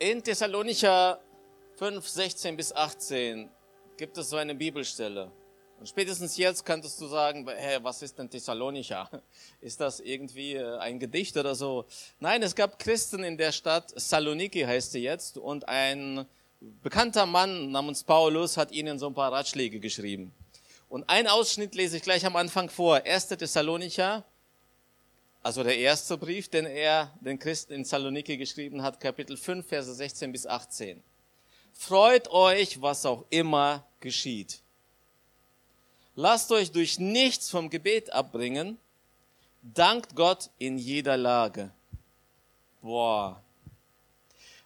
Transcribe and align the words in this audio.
In 0.00 0.22
Thessalonicher 0.22 1.18
5, 1.76 2.06
16 2.06 2.56
bis 2.56 2.72
18 2.72 3.50
gibt 3.96 4.16
es 4.16 4.30
so 4.30 4.36
eine 4.36 4.54
Bibelstelle. 4.54 5.32
Und 5.80 5.88
spätestens 5.88 6.36
jetzt 6.36 6.64
könntest 6.64 7.00
du 7.00 7.08
sagen, 7.08 7.44
hey, 7.48 7.78
was 7.82 8.00
ist 8.02 8.16
denn 8.16 8.30
Thessalonicher? 8.30 9.10
Ist 9.60 9.80
das 9.80 9.98
irgendwie 9.98 10.54
äh, 10.54 10.78
ein 10.78 11.00
Gedicht 11.00 11.36
oder 11.36 11.56
so? 11.56 11.84
Nein, 12.20 12.44
es 12.44 12.54
gab 12.54 12.78
Christen 12.78 13.24
in 13.24 13.36
der 13.36 13.50
Stadt, 13.50 13.92
Saloniki 13.96 14.60
heißt 14.60 14.92
sie 14.92 15.02
jetzt, 15.02 15.36
und 15.36 15.68
ein 15.68 16.26
bekannter 16.60 17.26
Mann 17.26 17.72
namens 17.72 18.04
Paulus 18.04 18.56
hat 18.56 18.70
ihnen 18.70 19.00
so 19.00 19.08
ein 19.08 19.14
paar 19.14 19.32
Ratschläge 19.32 19.80
geschrieben. 19.80 20.32
Und 20.88 21.10
ein 21.10 21.26
Ausschnitt 21.26 21.74
lese 21.74 21.96
ich 21.96 22.04
gleich 22.04 22.24
am 22.24 22.36
Anfang 22.36 22.70
vor. 22.70 23.02
1. 23.04 23.28
Thessalonicher 23.28 24.24
also 25.42 25.62
der 25.62 25.78
erste 25.78 26.18
Brief, 26.18 26.48
den 26.48 26.66
er 26.66 27.12
den 27.20 27.38
Christen 27.38 27.72
in 27.72 27.84
Saloniki 27.84 28.36
geschrieben 28.36 28.82
hat, 28.82 29.00
Kapitel 29.00 29.36
5, 29.36 29.66
Verse 29.66 29.92
16 29.92 30.32
bis 30.32 30.46
18. 30.46 31.02
Freut 31.72 32.28
euch, 32.30 32.82
was 32.82 33.06
auch 33.06 33.24
immer 33.30 33.86
geschieht. 34.00 34.62
Lasst 36.16 36.50
euch 36.50 36.72
durch 36.72 36.98
nichts 36.98 37.48
vom 37.50 37.70
Gebet 37.70 38.12
abbringen. 38.12 38.78
Dankt 39.62 40.16
Gott 40.16 40.50
in 40.58 40.76
jeder 40.76 41.16
Lage. 41.16 41.70
Boah. 42.82 43.40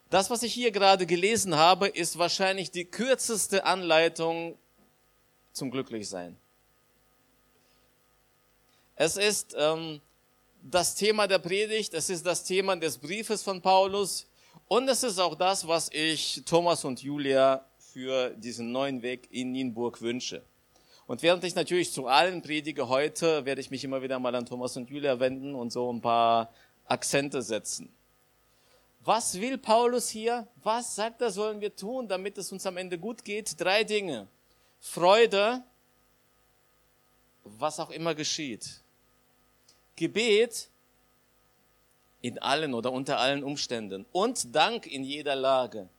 Das, 0.09 0.29
was 0.29 0.43
ich 0.43 0.53
hier 0.53 0.71
gerade 0.71 1.05
gelesen 1.05 1.55
habe, 1.55 1.87
ist 1.87 2.17
wahrscheinlich 2.17 2.71
die 2.71 2.85
kürzeste 2.85 3.65
Anleitung 3.65 4.57
zum 5.51 5.69
Glücklichsein. 5.69 6.37
Es 8.95 9.17
ist 9.17 9.55
ähm, 9.57 10.01
das 10.63 10.95
Thema 10.95 11.27
der 11.27 11.39
Predigt, 11.39 11.93
es 11.93 12.09
ist 12.09 12.25
das 12.25 12.45
Thema 12.45 12.75
des 12.77 12.97
Briefes 12.97 13.43
von 13.43 13.61
Paulus 13.61 14.25
und 14.69 14.87
es 14.87 15.03
ist 15.03 15.19
auch 15.19 15.35
das, 15.35 15.67
was 15.67 15.89
ich 15.91 16.41
Thomas 16.45 16.85
und 16.85 17.03
Julia 17.03 17.65
für 17.77 18.29
diesen 18.29 18.71
neuen 18.71 19.01
Weg 19.01 19.27
in 19.29 19.51
Nienburg 19.51 20.01
wünsche. 20.01 20.41
Und 21.05 21.21
während 21.21 21.43
ich 21.43 21.53
natürlich 21.53 21.91
zu 21.91 22.07
allen 22.07 22.41
predige 22.41 22.87
heute, 22.87 23.43
werde 23.43 23.59
ich 23.59 23.71
mich 23.71 23.83
immer 23.83 24.01
wieder 24.01 24.19
mal 24.19 24.33
an 24.35 24.45
Thomas 24.45 24.77
und 24.77 24.89
Julia 24.89 25.19
wenden 25.19 25.53
und 25.53 25.73
so 25.73 25.91
ein 25.91 25.99
paar 25.99 26.53
Akzente 26.85 27.41
setzen. 27.41 27.93
Was 29.01 29.39
will 29.41 29.57
Paulus 29.57 30.07
hier? 30.07 30.47
Was 30.63 30.95
sagt 30.95 31.21
er, 31.21 31.29
sollen 31.29 31.59
wir 31.59 31.75
tun, 31.75 32.07
damit 32.07 32.37
es 32.37 32.53
uns 32.53 32.65
am 32.65 32.77
Ende 32.77 32.97
gut 32.97 33.25
geht? 33.25 33.59
Drei 33.59 33.83
Dinge. 33.83 34.29
Freude, 34.79 35.61
was 37.43 37.81
auch 37.81 37.89
immer 37.89 38.15
geschieht. 38.15 38.82
Gebet 39.95 40.69
in 42.21 42.39
allen 42.39 42.73
oder 42.73 42.91
unter 42.91 43.19
allen 43.19 43.43
Umständen 43.43 44.05
und 44.11 44.55
Dank 44.55 44.87
in 44.87 45.03
jeder 45.03 45.35
Lage. 45.35 45.89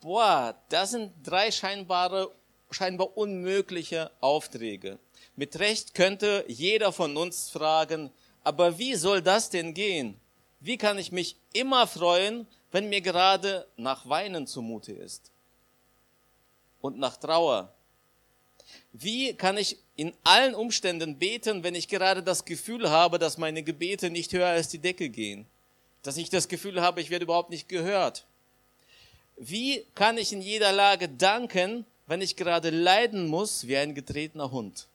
Boah, 0.00 0.56
das 0.68 0.90
sind 0.90 1.12
drei 1.22 1.50
scheinbare, 1.50 2.30
scheinbar 2.70 3.16
unmögliche 3.16 4.10
Aufträge. 4.20 4.98
Mit 5.36 5.58
Recht 5.58 5.94
könnte 5.94 6.44
jeder 6.48 6.92
von 6.92 7.16
uns 7.16 7.50
fragen, 7.50 8.10
aber 8.44 8.78
wie 8.78 8.94
soll 8.94 9.22
das 9.22 9.50
denn 9.50 9.74
gehen? 9.74 10.20
Wie 10.60 10.76
kann 10.76 10.98
ich 10.98 11.12
mich 11.12 11.36
immer 11.52 11.86
freuen, 11.86 12.46
wenn 12.70 12.88
mir 12.88 13.00
gerade 13.00 13.66
nach 13.76 14.08
Weinen 14.08 14.46
zumute 14.46 14.92
ist? 14.92 15.30
Und 16.80 16.98
nach 16.98 17.16
Trauer 17.16 17.72
wie 18.92 19.34
kann 19.34 19.56
ich 19.56 19.78
in 19.98 20.14
allen 20.22 20.54
Umständen 20.54 21.18
beten, 21.18 21.64
wenn 21.64 21.74
ich 21.74 21.88
gerade 21.88 22.22
das 22.22 22.44
Gefühl 22.44 22.88
habe, 22.88 23.18
dass 23.18 23.36
meine 23.36 23.64
Gebete 23.64 24.10
nicht 24.10 24.32
höher 24.32 24.46
als 24.46 24.68
die 24.68 24.78
Decke 24.78 25.08
gehen? 25.08 25.44
Dass 26.04 26.16
ich 26.16 26.30
das 26.30 26.46
Gefühl 26.46 26.80
habe, 26.80 27.00
ich 27.00 27.10
werde 27.10 27.24
überhaupt 27.24 27.50
nicht 27.50 27.68
gehört? 27.68 28.24
Wie 29.36 29.84
kann 29.96 30.16
ich 30.16 30.32
in 30.32 30.40
jeder 30.40 30.70
Lage 30.70 31.08
danken, 31.08 31.84
wenn 32.06 32.20
ich 32.20 32.36
gerade 32.36 32.70
leiden 32.70 33.26
muss 33.26 33.66
wie 33.66 33.76
ein 33.76 33.96
getretener 33.96 34.52
Hund? 34.52 34.86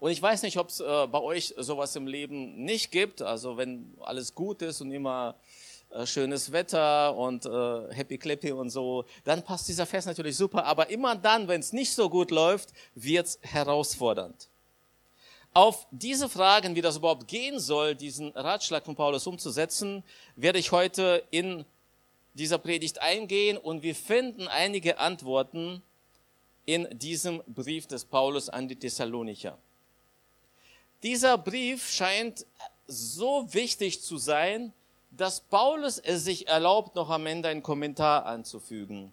Und 0.00 0.10
ich 0.10 0.20
weiß 0.20 0.42
nicht, 0.42 0.58
ob 0.58 0.70
es 0.70 0.80
äh, 0.80 1.06
bei 1.06 1.20
euch 1.20 1.54
sowas 1.58 1.94
im 1.94 2.08
Leben 2.08 2.64
nicht 2.64 2.90
gibt. 2.90 3.22
Also 3.22 3.56
wenn 3.56 3.94
alles 4.00 4.34
gut 4.34 4.62
ist 4.62 4.80
und 4.80 4.90
immer 4.90 5.36
äh, 5.90 6.06
schönes 6.06 6.52
Wetter 6.52 7.16
und 7.16 7.46
äh, 7.46 7.94
Happy 7.94 8.18
Clappy 8.18 8.52
und 8.52 8.70
so, 8.70 9.04
dann 9.24 9.42
passt 9.42 9.68
dieser 9.68 9.86
Vers 9.86 10.06
natürlich 10.06 10.36
super. 10.36 10.64
Aber 10.64 10.90
immer 10.90 11.16
dann, 11.16 11.48
wenn 11.48 11.60
es 11.60 11.72
nicht 11.72 11.92
so 11.92 12.10
gut 12.10 12.30
läuft, 12.30 12.72
wird 12.94 13.26
es 13.26 13.38
herausfordernd. 13.42 14.48
Auf 15.54 15.86
diese 15.90 16.28
Fragen, 16.28 16.76
wie 16.76 16.82
das 16.82 16.98
überhaupt 16.98 17.26
gehen 17.26 17.58
soll, 17.58 17.94
diesen 17.94 18.30
Ratschlag 18.32 18.84
von 18.84 18.94
Paulus 18.94 19.26
umzusetzen, 19.26 20.04
werde 20.36 20.58
ich 20.58 20.72
heute 20.72 21.24
in 21.30 21.64
dieser 22.34 22.58
Predigt 22.58 23.00
eingehen 23.00 23.56
und 23.56 23.82
wir 23.82 23.94
finden 23.94 24.46
einige 24.46 24.98
Antworten 24.98 25.82
in 26.66 26.86
diesem 26.96 27.42
Brief 27.46 27.86
des 27.86 28.04
Paulus 28.04 28.48
an 28.48 28.68
die 28.68 28.76
Thessalonicher. 28.76 29.58
Dieser 31.02 31.38
Brief 31.38 31.88
scheint 31.88 32.44
so 32.86 33.52
wichtig 33.52 34.02
zu 34.02 34.18
sein, 34.18 34.72
dass 35.10 35.40
Paulus 35.40 35.98
es 35.98 36.24
sich 36.24 36.48
erlaubt, 36.48 36.94
noch 36.94 37.10
am 37.10 37.26
Ende 37.26 37.48
einen 37.48 37.62
Kommentar 37.62 38.26
anzufügen. 38.26 39.12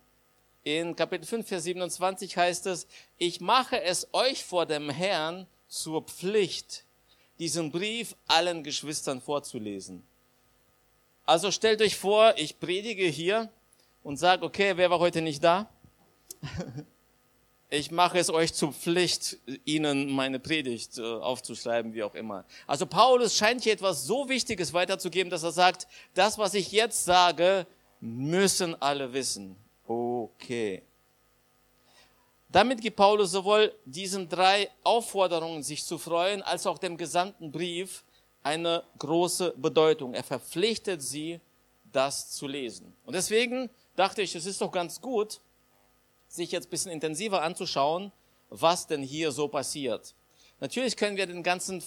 In 0.63 0.95
Kapitel 0.95 1.25
5, 1.25 1.47
Vers 1.47 1.63
27 1.63 2.37
heißt 2.37 2.65
es, 2.67 2.87
ich 3.17 3.39
mache 3.39 3.81
es 3.81 4.07
euch 4.13 4.43
vor 4.43 4.65
dem 4.65 4.89
Herrn 4.89 5.47
zur 5.67 6.01
Pflicht, 6.03 6.85
diesen 7.39 7.71
Brief 7.71 8.15
allen 8.27 8.63
Geschwistern 8.63 9.21
vorzulesen. 9.21 10.03
Also 11.25 11.51
stellt 11.51 11.81
euch 11.81 11.95
vor, 11.95 12.33
ich 12.37 12.59
predige 12.59 13.05
hier 13.05 13.49
und 14.03 14.17
sage, 14.17 14.45
okay, 14.45 14.77
wer 14.77 14.89
war 14.89 14.99
heute 14.99 15.21
nicht 15.21 15.43
da? 15.43 15.69
ich 17.69 17.91
mache 17.91 18.19
es 18.19 18.29
euch 18.29 18.53
zur 18.53 18.73
Pflicht, 18.73 19.37
Ihnen 19.65 20.11
meine 20.11 20.39
Predigt 20.39 20.97
äh, 20.97 21.01
aufzuschreiben, 21.01 21.93
wie 21.93 22.03
auch 22.03 22.15
immer. 22.15 22.45
Also 22.67 22.85
Paulus 22.85 23.35
scheint 23.35 23.63
hier 23.63 23.73
etwas 23.73 24.05
so 24.05 24.29
Wichtiges 24.29 24.73
weiterzugeben, 24.73 25.29
dass 25.29 25.43
er 25.43 25.51
sagt, 25.51 25.87
das, 26.13 26.37
was 26.37 26.53
ich 26.53 26.71
jetzt 26.71 27.05
sage, 27.05 27.65
müssen 27.99 28.79
alle 28.81 29.11
wissen. 29.13 29.55
Okay. 29.87 30.83
Damit 32.49 32.81
gibt 32.81 32.95
Paulus 32.95 33.31
sowohl 33.31 33.73
diesen 33.85 34.29
drei 34.29 34.69
Aufforderungen, 34.83 35.63
sich 35.63 35.83
zu 35.83 35.97
freuen, 35.97 36.41
als 36.41 36.65
auch 36.67 36.77
dem 36.77 36.95
gesamten 36.95 37.51
Brief 37.51 38.03
eine 38.43 38.83
große 38.99 39.55
Bedeutung. 39.57 40.13
Er 40.13 40.23
verpflichtet 40.23 41.01
sie, 41.01 41.41
das 41.91 42.31
zu 42.31 42.47
lesen. 42.47 42.93
Und 43.05 43.13
deswegen 43.13 43.69
dachte 43.95 44.21
ich, 44.21 44.35
es 44.35 44.45
ist 44.45 44.61
doch 44.61 44.71
ganz 44.71 45.01
gut, 45.01 45.41
sich 46.35 46.51
jetzt 46.51 46.67
ein 46.67 46.69
bisschen 46.69 46.91
intensiver 46.91 47.41
anzuschauen, 47.41 48.11
was 48.49 48.87
denn 48.87 49.01
hier 49.01 49.31
so 49.31 49.47
passiert. 49.47 50.15
Natürlich 50.59 50.95
können 50.95 51.17
wir 51.17 51.27
den 51.27 51.43
ganzen 51.43 51.83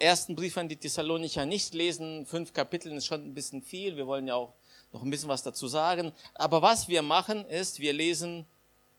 ersten 0.00 0.34
Brief 0.34 0.58
an 0.58 0.68
die 0.68 0.76
Thessalonicher 0.76 1.46
nicht 1.46 1.74
lesen. 1.74 2.26
Fünf 2.26 2.52
Kapitel 2.52 2.92
ist 2.92 3.06
schon 3.06 3.24
ein 3.24 3.34
bisschen 3.34 3.62
viel. 3.62 3.96
Wir 3.96 4.06
wollen 4.06 4.26
ja 4.26 4.34
auch 4.34 4.52
noch 4.92 5.02
ein 5.02 5.10
bisschen 5.10 5.28
was 5.28 5.42
dazu 5.44 5.68
sagen. 5.68 6.12
Aber 6.34 6.60
was 6.60 6.88
wir 6.88 7.02
machen 7.02 7.44
ist, 7.46 7.78
wir 7.78 7.92
lesen 7.92 8.46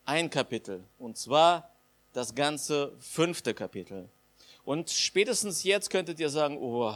ein 0.06 0.30
Kapitel. 0.30 0.82
Und 0.98 1.18
zwar 1.18 1.70
das 2.14 2.34
ganze 2.34 2.92
fünfte 2.98 3.52
Kapitel. 3.52 4.08
Und 4.64 4.90
spätestens 4.90 5.62
jetzt 5.62 5.90
könntet 5.90 6.18
ihr 6.18 6.30
sagen, 6.30 6.56
oh, 6.58 6.94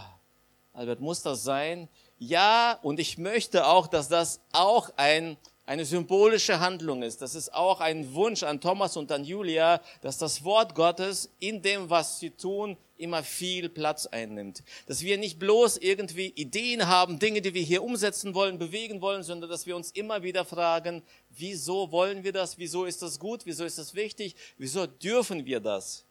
Albert, 0.72 1.00
muss 1.00 1.22
das 1.22 1.44
sein? 1.44 1.88
Ja, 2.18 2.78
und 2.82 2.98
ich 2.98 3.18
möchte 3.18 3.66
auch, 3.66 3.86
dass 3.86 4.08
das 4.08 4.41
auch 4.52 4.91
ein 4.97 5.36
eine 5.70 5.84
symbolische 5.84 6.58
Handlung 6.58 7.04
ist. 7.04 7.22
Das 7.22 7.36
ist 7.36 7.54
auch 7.54 7.78
ein 7.78 8.12
Wunsch 8.12 8.42
an 8.42 8.60
Thomas 8.60 8.97
und 8.97 9.12
an 9.12 9.22
Julia, 9.22 9.81
dass 10.00 10.19
das 10.19 10.42
Wort 10.42 10.75
Gottes 10.75 11.31
in 11.38 11.62
dem, 11.62 11.88
was 11.88 12.19
sie 12.19 12.31
tun, 12.31 12.76
immer 12.97 13.22
viel 13.22 13.69
Platz 13.69 14.06
einnimmt. 14.06 14.64
Dass 14.88 15.03
wir 15.03 15.16
nicht 15.16 15.38
bloß 15.38 15.76
irgendwie 15.76 16.26
Ideen 16.30 16.88
haben, 16.88 17.20
Dinge, 17.20 17.41
die 17.41 17.54
wir 17.54 17.62
hier 17.62 17.84
umsetzen 17.84 18.34
wollen, 18.34 18.59
bewegen 18.59 19.00
wollen, 19.00 19.22
sondern 19.22 19.48
dass 19.48 19.65
wir 19.65 19.77
uns 19.77 19.92
immer 19.92 20.24
wieder 20.24 20.44
fragen, 20.44 21.04
wieso 21.28 21.92
wollen 21.92 22.24
wir 22.24 22.33
das? 22.33 22.59
Wieso 22.59 22.84
ist 22.84 23.00
das 23.03 23.21
gut? 23.21 23.42
Wieso 23.47 23.65
ist 23.65 23.78
das 23.78 23.94
wichtig? 23.94 24.34
Wieso 24.59 24.89
dürfen 24.89 25.47
wir 25.47 25.60
das? 25.60 26.04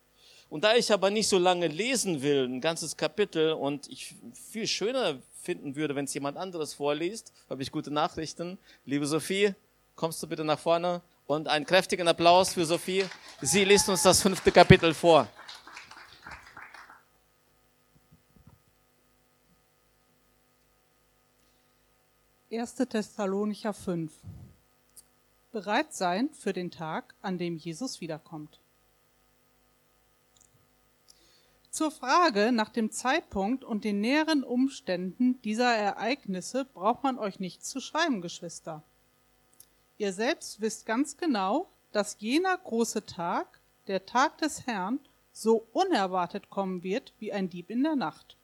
Und 0.50 0.64
da 0.64 0.76
ich 0.76 0.92
aber 0.92 1.12
nicht 1.12 1.28
so 1.28 1.38
lange 1.38 1.68
lesen 1.68 2.24
will, 2.24 2.46
ein 2.46 2.60
ganzes 2.60 2.98
Kapitel 2.98 3.54
und 3.54 3.88
ich 3.88 4.16
viel 4.34 4.66
schöner 4.66 5.20
finden 5.42 5.76
würde, 5.76 5.96
wenn 5.96 6.06
es 6.06 6.14
jemand 6.14 6.38
anderes 6.38 6.74
vorliest, 6.74 7.32
habe 7.50 7.62
ich 7.62 7.72
gute 7.72 7.92
Nachrichten. 7.92 8.58
Liebe 8.86 9.06
Sophie, 9.06 9.54
kommst 9.96 10.24
du 10.24 10.28
bitte 10.28 10.44
nach 10.44 10.58
vorne 10.58 11.02
und 11.28 11.48
einen 11.48 11.66
kräftigen 11.66 12.08
Applaus 12.08 12.54
für 12.54 12.66
Sophie. 12.66 13.06
Sie 13.42 13.64
liest 13.64 13.88
uns 13.90 14.02
das 14.02 14.22
fünfte 14.24 14.52
Kapitel 14.52 14.94
vor. 14.94 15.28
Erste 22.50 22.88
Thessalonicher 22.88 23.74
5. 23.74 24.12
Bereit 25.52 25.94
sein 25.94 26.32
für 26.34 26.54
den 26.54 26.72
Tag, 26.72 27.14
an 27.22 27.38
dem 27.38 27.58
Jesus 27.58 28.02
wiederkommt. 28.02 28.60
Zur 31.72 31.92
Frage 31.92 32.52
nach 32.52 32.70
dem 32.70 32.90
Zeitpunkt 32.90 33.64
und 33.64 33.84
den 33.84 34.02
näheren 34.02 34.44
Umständen 34.44 35.40
dieser 35.44 35.76
Ereignisse 35.76 36.66
braucht 36.66 37.04
man 37.04 37.20
euch 37.20 37.40
nichts 37.40 37.70
zu 37.70 37.80
schreiben, 37.80 38.22
Geschwister. 38.22 38.84
Ihr 39.98 40.12
selbst 40.12 40.62
wisst 40.62 40.88
ganz 40.88 41.18
genau, 41.18 41.70
dass 41.92 42.18
jener 42.20 42.58
große 42.58 43.06
Tag, 43.06 43.60
der 43.88 44.06
Tag 44.06 44.40
des 44.40 44.66
Herrn, 44.66 45.00
so 45.32 45.68
unerwartet 45.72 46.50
kommen 46.50 46.84
wird 46.84 47.14
wie 47.20 47.32
ein 47.32 47.50
Dieb 47.50 47.70
in 47.70 47.84
der 47.84 47.96
Nacht. 47.96 48.36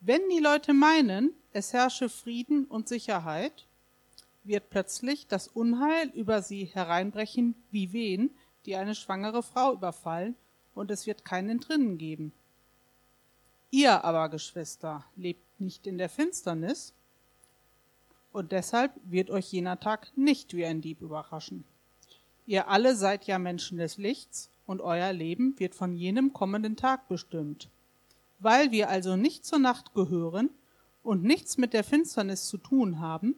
Wenn 0.00 0.28
die 0.28 0.38
Leute 0.38 0.74
meinen, 0.74 1.32
es 1.52 1.72
herrsche 1.72 2.08
Frieden 2.08 2.66
und 2.66 2.88
Sicherheit, 2.88 3.66
wird 4.44 4.68
plötzlich 4.68 5.28
das 5.28 5.48
Unheil 5.48 6.08
über 6.08 6.42
sie 6.42 6.64
hereinbrechen 6.64 7.54
wie 7.70 7.92
Wehen, 7.92 8.36
die 8.66 8.76
eine 8.76 8.94
schwangere 8.94 9.42
Frau 9.42 9.72
überfallen, 9.72 10.36
und 10.74 10.90
es 10.90 11.06
wird 11.06 11.24
keinen 11.24 11.50
Entrinnen 11.50 11.98
geben. 11.98 12.32
Ihr 13.70 14.04
aber, 14.04 14.28
Geschwister, 14.28 15.04
lebt 15.16 15.60
nicht 15.60 15.86
in 15.86 15.98
der 15.98 16.08
Finsternis, 16.08 16.94
und 18.32 18.52
deshalb 18.52 18.92
wird 19.04 19.30
euch 19.30 19.52
jener 19.52 19.78
Tag 19.78 20.10
nicht 20.16 20.54
wie 20.54 20.64
ein 20.64 20.80
Dieb 20.80 21.02
überraschen. 21.02 21.64
Ihr 22.46 22.68
alle 22.68 22.96
seid 22.96 23.26
ja 23.26 23.38
Menschen 23.38 23.78
des 23.78 23.98
Lichts, 23.98 24.50
und 24.66 24.80
euer 24.80 25.12
Leben 25.12 25.58
wird 25.58 25.74
von 25.74 25.96
jenem 25.96 26.32
kommenden 26.32 26.76
Tag 26.76 27.08
bestimmt. 27.08 27.68
Weil 28.38 28.70
wir 28.70 28.88
also 28.88 29.16
nicht 29.16 29.44
zur 29.44 29.58
Nacht 29.58 29.92
gehören 29.94 30.50
und 31.02 31.24
nichts 31.24 31.58
mit 31.58 31.72
der 31.72 31.84
Finsternis 31.84 32.46
zu 32.46 32.58
tun 32.58 33.00
haben, 33.00 33.36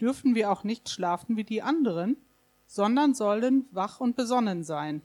dürfen 0.00 0.34
wir 0.34 0.50
auch 0.50 0.64
nicht 0.64 0.88
schlafen 0.88 1.36
wie 1.36 1.44
die 1.44 1.62
anderen, 1.62 2.16
sondern 2.66 3.14
sollen 3.14 3.66
wach 3.70 4.00
und 4.00 4.16
besonnen 4.16 4.64
sein. 4.64 5.02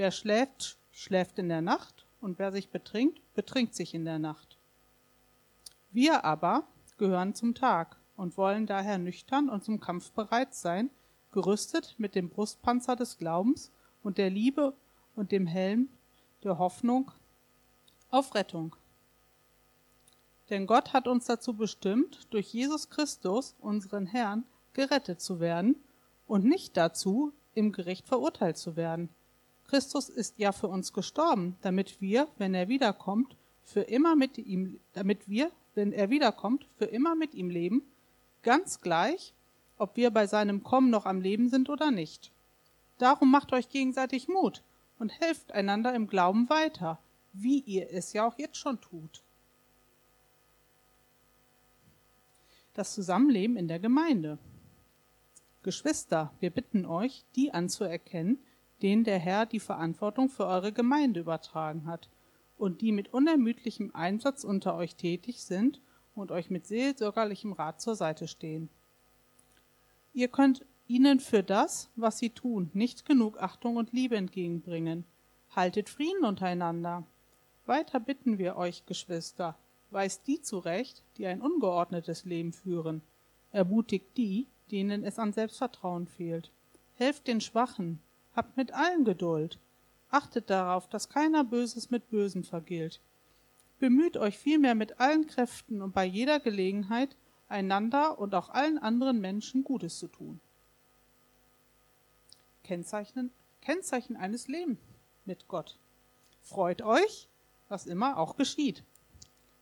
Wer 0.00 0.12
schläft, 0.12 0.78
schläft 0.92 1.38
in 1.38 1.50
der 1.50 1.60
Nacht, 1.60 2.06
und 2.22 2.38
wer 2.38 2.52
sich 2.52 2.70
betrinkt, 2.70 3.20
betrinkt 3.34 3.74
sich 3.74 3.92
in 3.92 4.06
der 4.06 4.18
Nacht. 4.18 4.56
Wir 5.90 6.24
aber 6.24 6.66
gehören 6.96 7.34
zum 7.34 7.54
Tag 7.54 7.98
und 8.16 8.38
wollen 8.38 8.66
daher 8.66 8.96
nüchtern 8.96 9.50
und 9.50 9.62
zum 9.62 9.78
Kampf 9.78 10.10
bereit 10.12 10.54
sein, 10.54 10.88
gerüstet 11.32 11.96
mit 11.98 12.14
dem 12.14 12.30
Brustpanzer 12.30 12.96
des 12.96 13.18
Glaubens 13.18 13.72
und 14.02 14.16
der 14.16 14.30
Liebe 14.30 14.74
und 15.16 15.32
dem 15.32 15.46
Helm 15.46 15.90
der 16.44 16.56
Hoffnung 16.58 17.12
auf 18.08 18.34
Rettung. 18.34 18.76
Denn 20.48 20.66
Gott 20.66 20.94
hat 20.94 21.08
uns 21.08 21.26
dazu 21.26 21.52
bestimmt, 21.52 22.26
durch 22.30 22.54
Jesus 22.54 22.88
Christus, 22.88 23.54
unseren 23.60 24.06
Herrn, 24.06 24.46
gerettet 24.72 25.20
zu 25.20 25.40
werden 25.40 25.76
und 26.26 26.46
nicht 26.46 26.78
dazu, 26.78 27.34
im 27.52 27.72
Gericht 27.72 28.08
verurteilt 28.08 28.56
zu 28.56 28.76
werden. 28.76 29.10
Christus 29.70 30.08
ist 30.08 30.36
ja 30.40 30.50
für 30.50 30.66
uns 30.66 30.92
gestorben, 30.92 31.56
damit 31.60 32.00
wir, 32.00 32.26
wenn 32.38 32.54
er 32.54 32.66
wiederkommt, 32.66 33.36
für 33.62 33.82
immer 33.82 34.16
mit 34.16 34.36
ihm, 34.36 34.80
damit 34.94 35.28
wir, 35.28 35.52
wenn 35.76 35.92
er 35.92 36.10
wiederkommt, 36.10 36.66
für 36.76 36.86
immer 36.86 37.14
mit 37.14 37.34
ihm 37.34 37.50
leben, 37.50 37.84
ganz 38.42 38.80
gleich, 38.80 39.32
ob 39.76 39.96
wir 39.96 40.10
bei 40.10 40.26
seinem 40.26 40.64
Kommen 40.64 40.90
noch 40.90 41.06
am 41.06 41.20
Leben 41.20 41.48
sind 41.48 41.70
oder 41.70 41.92
nicht. 41.92 42.32
Darum 42.98 43.30
macht 43.30 43.52
euch 43.52 43.68
gegenseitig 43.68 44.26
Mut 44.26 44.64
und 44.98 45.20
helft 45.20 45.52
einander 45.52 45.94
im 45.94 46.08
Glauben 46.08 46.50
weiter, 46.50 46.98
wie 47.32 47.60
ihr 47.60 47.92
es 47.92 48.12
ja 48.12 48.26
auch 48.26 48.36
jetzt 48.38 48.56
schon 48.56 48.80
tut. 48.80 49.22
Das 52.74 52.92
Zusammenleben 52.92 53.56
in 53.56 53.68
der 53.68 53.78
Gemeinde. 53.78 54.38
Geschwister, 55.62 56.34
wir 56.40 56.50
bitten 56.50 56.86
euch, 56.86 57.24
die 57.36 57.54
anzuerkennen, 57.54 58.40
denen 58.82 59.04
der 59.04 59.18
Herr 59.18 59.46
die 59.46 59.60
Verantwortung 59.60 60.28
für 60.28 60.46
eure 60.46 60.72
Gemeinde 60.72 61.20
übertragen 61.20 61.86
hat 61.86 62.08
und 62.56 62.80
die 62.80 62.92
mit 62.92 63.12
unermüdlichem 63.12 63.90
Einsatz 63.94 64.44
unter 64.44 64.74
euch 64.76 64.96
tätig 64.96 65.42
sind 65.42 65.80
und 66.14 66.30
euch 66.30 66.50
mit 66.50 66.66
seelsorgerlichem 66.66 67.52
Rat 67.52 67.80
zur 67.80 67.94
Seite 67.94 68.28
stehen. 68.28 68.68
Ihr 70.12 70.28
könnt 70.28 70.64
ihnen 70.86 71.20
für 71.20 71.42
das, 71.42 71.90
was 71.96 72.18
sie 72.18 72.30
tun, 72.30 72.70
nicht 72.74 73.04
genug 73.06 73.40
Achtung 73.40 73.76
und 73.76 73.92
Liebe 73.92 74.16
entgegenbringen. 74.16 75.04
Haltet 75.54 75.88
Frieden 75.88 76.24
untereinander. 76.24 77.06
Weiter 77.64 78.00
bitten 78.00 78.38
wir 78.38 78.56
euch, 78.56 78.86
Geschwister, 78.86 79.56
weist 79.90 80.26
die 80.26 80.42
zurecht, 80.42 81.04
die 81.16 81.26
ein 81.26 81.40
ungeordnetes 81.40 82.24
Leben 82.24 82.52
führen. 82.52 83.02
Ermutigt 83.52 84.16
die, 84.16 84.48
denen 84.70 85.04
es 85.04 85.18
an 85.18 85.32
Selbstvertrauen 85.32 86.06
fehlt. 86.06 86.50
Helft 86.94 87.26
den 87.26 87.40
Schwachen, 87.40 88.00
habt 88.34 88.56
mit 88.56 88.72
allen 88.72 89.04
Geduld. 89.04 89.58
Achtet 90.10 90.50
darauf, 90.50 90.88
dass 90.88 91.08
keiner 91.08 91.44
Böses 91.44 91.90
mit 91.90 92.10
Bösem 92.10 92.44
vergilt. 92.44 93.00
Bemüht 93.78 94.16
euch 94.16 94.38
vielmehr 94.38 94.74
mit 94.74 95.00
allen 95.00 95.26
Kräften 95.26 95.82
und 95.82 95.92
bei 95.92 96.04
jeder 96.04 96.40
Gelegenheit, 96.40 97.16
einander 97.48 98.18
und 98.18 98.34
auch 98.34 98.50
allen 98.50 98.78
anderen 98.78 99.20
Menschen 99.20 99.64
Gutes 99.64 99.98
zu 99.98 100.08
tun. 100.08 100.40
Kennzeichen, 102.62 103.32
Kennzeichen 103.60 104.16
eines 104.16 104.48
Lebens 104.48 104.78
mit 105.24 105.48
Gott. 105.48 105.78
Freut 106.40 106.82
euch, 106.82 107.28
was 107.68 107.86
immer 107.86 108.18
auch 108.18 108.36
geschieht. 108.36 108.84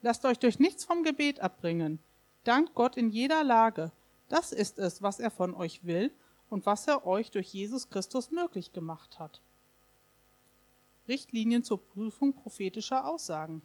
Lasst 0.03 0.25
euch 0.25 0.39
durch 0.39 0.59
nichts 0.59 0.85
vom 0.85 1.03
Gebet 1.03 1.41
abbringen. 1.41 1.99
Dankt 2.45 2.75
Gott 2.75 2.97
in 2.97 3.11
jeder 3.11 3.45
Lage. 3.45 3.93
Das 4.29 4.53
ist 4.53 4.79
es, 4.79 5.03
was 5.03 5.21
er 5.21 5.31
von 5.31 5.55
euch 5.55 5.85
will 5.85 6.13
und 6.51 6.67
was 6.67 6.87
er 6.87 7.07
euch 7.07 7.31
durch 7.31 7.49
Jesus 7.49 7.91
Christus 7.91 8.31
möglich 8.31 8.73
gemacht 8.73 9.19
hat. 9.19 9.41
Richtlinien 11.09 11.65
zur 11.65 11.83
Prüfung 11.83 12.35
prophetischer 12.35 13.07
Aussagen. 13.07 13.63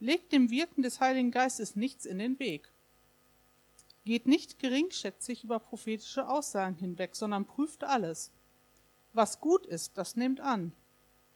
Legt 0.00 0.32
dem 0.32 0.50
Wirken 0.50 0.82
des 0.82 1.00
Heiligen 1.00 1.30
Geistes 1.30 1.76
nichts 1.76 2.04
in 2.04 2.18
den 2.18 2.38
Weg. 2.38 2.70
Geht 4.04 4.26
nicht 4.26 4.58
geringschätzig 4.58 5.44
über 5.44 5.58
prophetische 5.58 6.28
Aussagen 6.28 6.74
hinweg, 6.74 7.14
sondern 7.14 7.44
prüft 7.44 7.84
alles. 7.84 8.32
Was 9.12 9.40
gut 9.40 9.66
ist, 9.66 9.98
das 9.98 10.16
nehmt 10.16 10.40
an. 10.40 10.72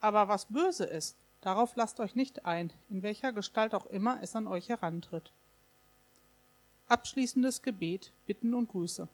Aber 0.01 0.29
was 0.29 0.47
böse 0.47 0.85
ist, 0.85 1.17
darauf 1.41 1.77
lasst 1.77 2.01
euch 2.01 2.15
nicht 2.15 2.47
ein, 2.47 2.73
in 2.89 3.03
welcher 3.03 3.33
Gestalt 3.33 3.75
auch 3.75 3.87
immer 3.87 4.23
es 4.23 4.35
an 4.35 4.47
euch 4.47 4.69
herantritt. 4.69 5.33
Abschließendes 6.89 7.63
Gebet, 7.63 8.13
Bitten 8.27 8.55
und 8.55 8.69
Grüße. 8.69 9.09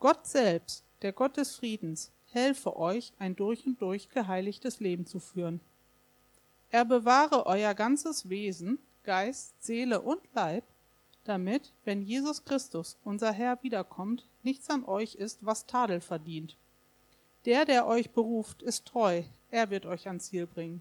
Gott 0.00 0.26
selbst, 0.26 0.82
der 1.02 1.12
Gott 1.12 1.36
des 1.36 1.54
Friedens, 1.56 2.10
helfe 2.32 2.76
euch, 2.76 3.12
ein 3.18 3.36
durch 3.36 3.66
und 3.66 3.82
durch 3.82 4.08
geheiligtes 4.08 4.80
Leben 4.80 5.04
zu 5.04 5.20
führen. 5.20 5.60
Er 6.70 6.86
bewahre 6.86 7.44
euer 7.44 7.74
ganzes 7.74 8.30
Wesen, 8.30 8.78
Geist, 9.02 9.62
Seele 9.62 10.00
und 10.00 10.22
Leib, 10.32 10.64
damit, 11.24 11.74
wenn 11.84 12.00
Jesus 12.00 12.46
Christus, 12.46 12.96
unser 13.04 13.30
Herr, 13.30 13.62
wiederkommt, 13.62 14.26
nichts 14.42 14.70
an 14.70 14.86
euch 14.86 15.16
ist, 15.16 15.44
was 15.44 15.66
Tadel 15.66 16.00
verdient. 16.00 16.56
Der, 17.44 17.66
der 17.66 17.86
euch 17.86 18.10
beruft, 18.10 18.62
ist 18.62 18.86
treu, 18.86 19.22
er 19.50 19.68
wird 19.68 19.84
euch 19.84 20.06
ans 20.06 20.26
Ziel 20.26 20.46
bringen. 20.46 20.80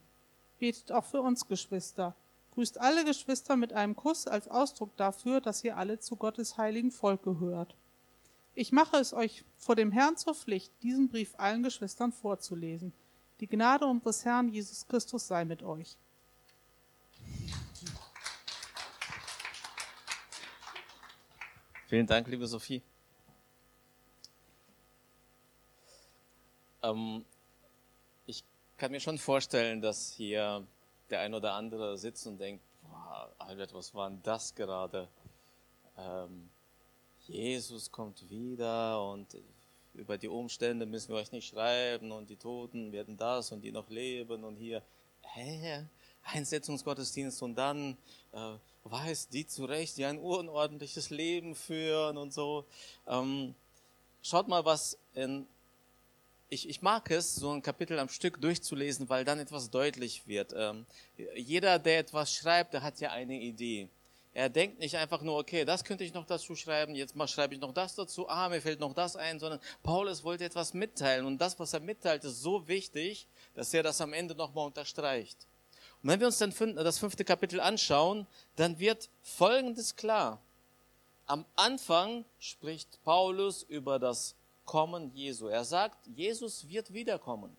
Betet 0.60 0.94
auch 0.94 1.04
für 1.04 1.22
uns, 1.22 1.46
Geschwister. 1.46 2.16
Grüßt 2.52 2.80
alle 2.80 3.04
Geschwister 3.04 3.58
mit 3.58 3.74
einem 3.74 3.98
Kuss 3.98 4.28
als 4.28 4.48
Ausdruck 4.48 4.96
dafür, 4.96 5.42
dass 5.42 5.64
ihr 5.66 5.76
alle 5.76 6.00
zu 6.00 6.16
Gottes 6.16 6.58
heiligen 6.58 6.92
Volk 6.92 7.24
gehört. 7.24 7.76
Ich 8.60 8.74
mache 8.74 8.98
es 8.98 9.14
euch 9.14 9.46
vor 9.56 9.78
dem 9.78 9.90
Herrn 9.94 10.18
zur 10.18 10.36
Pflicht, 10.36 10.74
diesen 10.84 11.08
Brief 11.08 11.34
allen 11.38 11.64
Geschwistern 11.64 12.12
vorzulesen. 12.12 12.92
Die 13.40 13.48
Gnade 13.48 13.86
unseres 13.86 14.26
Herrn 14.26 14.50
Jesus 14.50 14.86
Christus 14.86 15.26
sei 15.26 15.46
mit 15.46 15.64
euch. 15.64 15.96
Vielen 21.88 22.06
Dank, 22.06 22.28
liebe 22.28 22.46
Sophie. 22.48 22.84
Ähm, 26.84 27.24
ich 28.26 28.44
kann 28.76 28.92
mir 28.92 29.00
schon 29.00 29.20
vorstellen, 29.20 29.80
dass 29.80 30.12
hier 30.12 30.68
der 31.10 31.22
ein 31.22 31.34
oder 31.34 31.54
andere 31.54 31.98
sitzt 31.98 32.28
und 32.28 32.38
denkt, 32.38 32.62
boah, 32.82 33.34
Albert, 33.38 33.74
was 33.74 33.94
war 33.94 34.10
denn 34.10 34.22
das 34.22 34.54
gerade? 34.54 35.08
Ähm, 35.98 36.50
Jesus 37.30 37.92
kommt 37.92 38.28
wieder 38.28 39.08
und 39.08 39.38
über 39.94 40.18
die 40.18 40.28
Umstände 40.28 40.88
müssen 40.88 41.10
wir 41.10 41.18
euch 41.18 41.32
nicht 41.32 41.48
schreiben 41.48 42.12
und 42.12 42.30
die 42.30 42.38
Toten 42.38 42.92
werden 42.92 43.18
das 43.18 43.52
und 43.52 43.62
die 43.62 43.72
noch 43.72 43.90
leben 43.90 44.44
und 44.44 44.56
hier, 44.56 44.82
hä, 45.22 45.86
Einsetzungsgottesdienst 46.24 47.44
und 47.44 47.56
dann 47.56 47.98
äh, 48.32 48.56
weiß 48.84 49.30
die 49.30 49.46
zurecht, 49.46 49.98
die 49.98 50.06
ein 50.06 50.18
unordentliches 50.18 51.12
Leben 51.12 51.54
führen 51.54 52.18
und 52.18 52.34
so. 52.34 52.66
Ähm, 53.08 53.54
schaut 54.24 54.48
mal, 54.48 54.66
was 54.66 54.98
in 55.14 55.46
ich, 56.52 56.68
ich 56.68 56.82
mag 56.82 57.12
es, 57.12 57.36
so 57.36 57.52
ein 57.52 57.62
Kapitel 57.62 58.00
am 58.00 58.10
Stück 58.10 58.42
durchzulesen, 58.42 59.08
weil 59.08 59.24
dann 59.24 59.38
etwas 59.38 59.70
deutlich 59.70 60.26
wird. 60.26 60.52
Ähm, 60.58 60.88
jeder, 61.36 61.78
der 61.78 62.00
etwas 62.00 62.34
schreibt, 62.34 62.74
der 62.74 62.82
hat 62.82 63.00
ja 63.00 63.12
eine 63.12 63.40
Idee. 63.40 63.88
Er 64.34 64.50
denkt 64.50 64.80
nicht 64.80 64.96
einfach 64.96 65.22
nur, 65.22 65.38
okay, 65.38 65.66
das 65.66 65.84
könnte 65.84 66.04
ich 66.04 66.14
noch 66.14 66.26
dazu 66.26 66.56
schreiben, 66.56 66.94
jetzt 66.94 67.16
mal 67.16 67.28
schreibe 67.28 67.56
ich 67.56 67.60
noch 67.60 67.74
das 67.74 67.96
dazu, 67.96 68.30
ah, 68.30 68.48
mir 68.50 68.62
fällt 68.62 68.80
noch 68.80 68.94
das 68.94 69.16
ein, 69.16 69.40
sondern 69.40 69.60
Paulus 69.82 70.24
wollte 70.24 70.46
etwas 70.46 70.74
mitteilen 70.74 71.26
und 71.26 71.40
das, 71.40 71.60
was 71.60 71.74
er 71.74 71.80
mitteilt, 71.80 72.24
ist 72.24 72.42
so 72.42 72.68
wichtig, 72.68 73.28
dass 73.56 73.74
er 73.74 73.82
das 73.82 74.02
am 74.02 74.14
Ende 74.14 74.36
nochmal 74.36 74.68
unterstreicht. 74.68 75.48
Und 76.02 76.10
wenn 76.10 76.20
wir 76.20 76.28
uns 76.28 76.38
dann 76.38 76.54
das 76.76 77.00
fünfte 77.00 77.26
Kapitel 77.26 77.60
anschauen, 77.60 78.28
dann 78.56 78.80
wird 78.80 79.10
Folgendes 79.22 79.96
klar. 79.96 80.40
Am 81.26 81.46
Anfang 81.56 82.24
spricht 82.38 83.04
Paulus 83.04 83.64
über 83.64 84.00
das 84.00 84.36
Kommen 84.66 85.12
Jesu. 85.14 85.48
Er 85.48 85.66
sagt, 85.66 86.06
Jesus 86.08 86.68
wird 86.70 86.94
wiederkommen. 86.94 87.58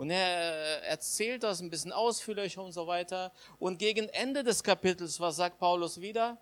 Und 0.00 0.08
er 0.08 0.82
erzählt 0.84 1.42
das 1.42 1.60
ein 1.60 1.68
bisschen 1.68 1.92
ausführlicher 1.92 2.64
und 2.64 2.72
so 2.72 2.86
weiter. 2.86 3.32
Und 3.58 3.78
gegen 3.78 4.08
Ende 4.08 4.42
des 4.42 4.64
Kapitels, 4.64 5.20
was 5.20 5.36
sagt 5.36 5.58
Paulus 5.58 6.00
wieder? 6.00 6.38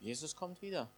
Jesus 0.00 0.34
kommt 0.34 0.62
wieder. 0.62 0.88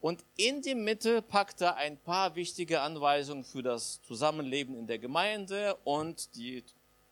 Und 0.00 0.24
in 0.36 0.62
die 0.62 0.76
Mitte 0.76 1.20
packt 1.20 1.62
er 1.62 1.74
ein 1.74 1.98
paar 1.98 2.36
wichtige 2.36 2.80
Anweisungen 2.80 3.42
für 3.42 3.60
das 3.60 4.00
Zusammenleben 4.02 4.76
in 4.76 4.86
der 4.86 5.00
Gemeinde 5.00 5.74
und 5.82 6.36
die 6.36 6.62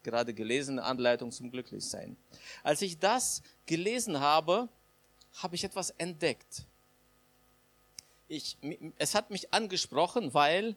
gerade 0.04 0.32
gelesene 0.32 0.80
Anleitung 0.80 1.32
zum 1.32 1.50
Glücklichsein. 1.50 2.16
Als 2.62 2.82
ich 2.82 3.00
das 3.00 3.42
gelesen 3.66 4.20
habe, 4.20 4.68
habe 5.42 5.56
ich 5.56 5.64
etwas 5.64 5.90
entdeckt. 5.90 6.66
Ich, 8.28 8.56
es 8.96 9.16
hat 9.16 9.32
mich 9.32 9.52
angesprochen, 9.52 10.34
weil 10.34 10.76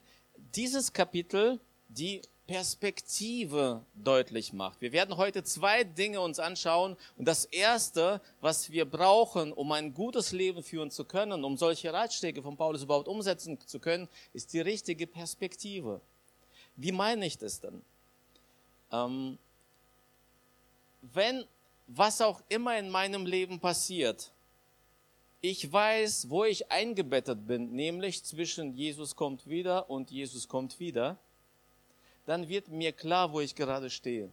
dieses 0.55 0.91
Kapitel 0.91 1.59
die 1.89 2.21
Perspektive 2.47 3.85
deutlich 3.93 4.53
macht. 4.53 4.79
Wir 4.79 4.93
werden 4.93 5.17
heute 5.17 5.43
zwei 5.43 5.83
Dinge 5.83 6.21
uns 6.21 6.39
anschauen. 6.39 6.95
Und 7.17 7.27
das 7.27 7.43
erste, 7.43 8.21
was 8.39 8.71
wir 8.71 8.85
brauchen, 8.85 9.51
um 9.51 9.71
ein 9.73 9.93
gutes 9.93 10.31
Leben 10.31 10.63
führen 10.63 10.89
zu 10.89 11.03
können, 11.03 11.43
um 11.43 11.57
solche 11.57 11.91
Ratschläge 11.91 12.41
von 12.41 12.55
Paulus 12.55 12.83
überhaupt 12.83 13.09
umsetzen 13.09 13.59
zu 13.65 13.79
können, 13.79 14.07
ist 14.33 14.53
die 14.53 14.61
richtige 14.61 15.07
Perspektive. 15.07 15.99
Wie 16.77 16.93
meine 16.93 17.25
ich 17.25 17.37
das 17.37 17.59
denn? 17.59 17.81
Ähm, 18.93 19.37
wenn 21.01 21.43
was 21.87 22.21
auch 22.21 22.41
immer 22.47 22.77
in 22.77 22.89
meinem 22.89 23.25
Leben 23.25 23.59
passiert, 23.59 24.31
ich 25.41 25.71
weiß, 25.71 26.29
wo 26.29 26.45
ich 26.45 26.71
eingebettet 26.71 27.45
bin, 27.45 27.73
nämlich 27.73 28.23
zwischen 28.23 28.73
Jesus 28.73 29.15
kommt 29.15 29.47
wieder 29.47 29.89
und 29.89 30.11
Jesus 30.11 30.47
kommt 30.47 30.79
wieder, 30.79 31.19
dann 32.27 32.49
wird 32.49 32.67
mir 32.67 32.91
klar, 32.91 33.31
wo 33.31 33.39
ich 33.39 33.55
gerade 33.55 33.89
stehe. 33.89 34.29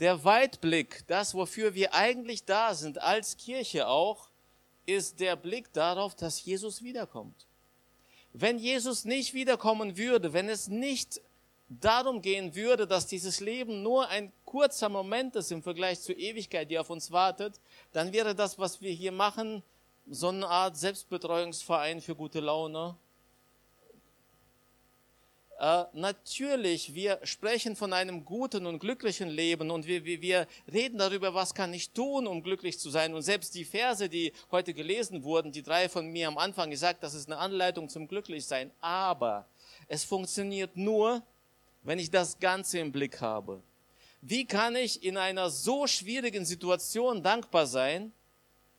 Der 0.00 0.24
Weitblick, 0.24 1.04
das, 1.06 1.34
wofür 1.34 1.74
wir 1.74 1.94
eigentlich 1.94 2.44
da 2.44 2.74
sind, 2.74 3.00
als 3.00 3.36
Kirche 3.36 3.86
auch, 3.86 4.30
ist 4.86 5.20
der 5.20 5.36
Blick 5.36 5.70
darauf, 5.74 6.14
dass 6.14 6.42
Jesus 6.42 6.82
wiederkommt. 6.82 7.46
Wenn 8.32 8.58
Jesus 8.58 9.04
nicht 9.04 9.34
wiederkommen 9.34 9.98
würde, 9.98 10.32
wenn 10.32 10.48
es 10.48 10.68
nicht 10.68 11.20
darum 11.68 12.22
gehen 12.22 12.54
würde, 12.54 12.86
dass 12.86 13.06
dieses 13.06 13.38
Leben 13.40 13.82
nur 13.82 14.08
ein 14.08 14.32
kurzer 14.46 14.88
Moment 14.88 15.36
ist 15.36 15.52
im 15.52 15.62
Vergleich 15.62 16.00
zur 16.00 16.16
Ewigkeit, 16.16 16.70
die 16.70 16.78
auf 16.78 16.88
uns 16.88 17.10
wartet, 17.10 17.60
dann 17.92 18.14
wäre 18.14 18.34
das, 18.34 18.58
was 18.58 18.80
wir 18.80 18.92
hier 18.92 19.12
machen, 19.12 19.62
so 20.08 20.28
eine 20.28 20.48
Art 20.48 20.76
Selbstbetreuungsverein 20.76 22.00
für 22.00 22.14
gute 22.14 22.40
Laune. 22.40 22.96
Äh, 25.58 25.84
natürlich, 25.92 26.94
wir 26.94 27.20
sprechen 27.22 27.76
von 27.76 27.92
einem 27.92 28.24
guten 28.24 28.66
und 28.66 28.80
glücklichen 28.80 29.28
Leben 29.28 29.70
und 29.70 29.86
wir, 29.86 30.04
wir, 30.04 30.20
wir 30.20 30.46
reden 30.72 30.98
darüber, 30.98 31.32
was 31.34 31.54
kann 31.54 31.72
ich 31.72 31.90
tun, 31.90 32.26
um 32.26 32.42
glücklich 32.42 32.78
zu 32.78 32.90
sein. 32.90 33.14
Und 33.14 33.22
selbst 33.22 33.54
die 33.54 33.64
Verse, 33.64 34.08
die 34.08 34.32
heute 34.50 34.74
gelesen 34.74 35.22
wurden, 35.22 35.52
die 35.52 35.62
drei 35.62 35.88
von 35.88 36.06
mir 36.08 36.26
am 36.28 36.38
Anfang 36.38 36.70
gesagt, 36.70 37.02
das 37.02 37.14
ist 37.14 37.28
eine 37.28 37.38
Anleitung 37.38 37.88
zum 37.88 38.08
Glücklichsein. 38.08 38.72
Aber 38.80 39.46
es 39.86 40.02
funktioniert 40.02 40.76
nur, 40.76 41.22
wenn 41.82 41.98
ich 41.98 42.10
das 42.10 42.38
Ganze 42.40 42.80
im 42.80 42.90
Blick 42.90 43.20
habe. 43.20 43.62
Wie 44.20 44.46
kann 44.46 44.74
ich 44.74 45.04
in 45.04 45.16
einer 45.16 45.50
so 45.50 45.86
schwierigen 45.86 46.44
Situation 46.44 47.22
dankbar 47.22 47.66
sein, 47.66 48.12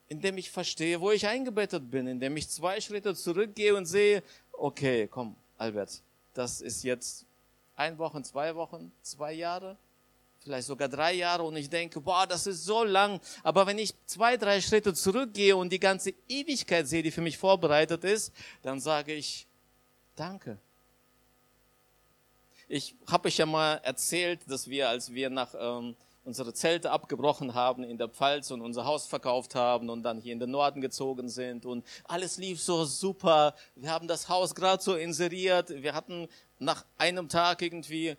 indem 0.07 0.37
ich 0.37 0.51
verstehe, 0.51 0.99
wo 0.99 1.11
ich 1.11 1.25
eingebettet 1.25 1.89
bin, 1.89 2.07
indem 2.07 2.35
ich 2.35 2.49
zwei 2.49 2.81
Schritte 2.81 3.15
zurückgehe 3.15 3.75
und 3.75 3.85
sehe, 3.85 4.23
okay, 4.51 5.07
komm, 5.07 5.35
Albert, 5.57 6.01
das 6.35 6.61
ist 6.61 6.83
jetzt 6.83 7.25
ein 7.75 7.97
Wochen, 7.97 8.23
zwei 8.23 8.55
Wochen, 8.55 8.91
zwei 9.01 9.33
Jahre, 9.33 9.77
vielleicht 10.39 10.67
sogar 10.67 10.87
drei 10.87 11.13
Jahre 11.13 11.43
und 11.43 11.55
ich 11.55 11.69
denke, 11.69 11.99
boah, 11.99 12.27
das 12.27 12.45
ist 12.45 12.63
so 12.65 12.83
lang. 12.83 13.19
Aber 13.41 13.65
wenn 13.65 13.79
ich 13.79 13.93
zwei, 14.05 14.37
drei 14.37 14.61
Schritte 14.61 14.93
zurückgehe 14.93 15.55
und 15.55 15.71
die 15.71 15.79
ganze 15.79 16.13
Ewigkeit 16.27 16.87
sehe, 16.87 17.01
die 17.01 17.11
für 17.11 17.21
mich 17.21 17.37
vorbereitet 17.37 18.03
ist, 18.03 18.31
dann 18.61 18.79
sage 18.79 19.13
ich, 19.13 19.47
danke. 20.15 20.59
Ich 22.67 22.95
habe 23.07 23.27
euch 23.27 23.37
ja 23.37 23.45
mal 23.45 23.75
erzählt, 23.83 24.41
dass 24.47 24.67
wir, 24.67 24.89
als 24.89 25.13
wir 25.13 25.29
nach 25.29 25.53
ähm, 25.57 25.95
unsere 26.25 26.53
Zelte 26.53 26.91
abgebrochen 26.91 27.53
haben 27.53 27.83
in 27.83 27.97
der 27.97 28.09
Pfalz 28.09 28.51
und 28.51 28.61
unser 28.61 28.85
Haus 28.85 29.05
verkauft 29.05 29.55
haben 29.55 29.89
und 29.89 30.03
dann 30.03 30.19
hier 30.19 30.33
in 30.33 30.39
den 30.39 30.51
Norden 30.51 30.81
gezogen 30.81 31.29
sind 31.29 31.65
und 31.65 31.85
alles 32.03 32.37
lief 32.37 32.59
so 32.59 32.83
super. 32.83 33.53
Wir 33.75 33.91
haben 33.91 34.07
das 34.07 34.27
Haus 34.27 34.55
gerade 34.55 34.81
so 34.81 34.95
inseriert. 34.95 35.69
Wir 35.69 35.93
hatten 35.93 36.27
nach 36.57 36.85
einem 36.97 37.29
Tag 37.29 37.61
irgendwie 37.61 38.17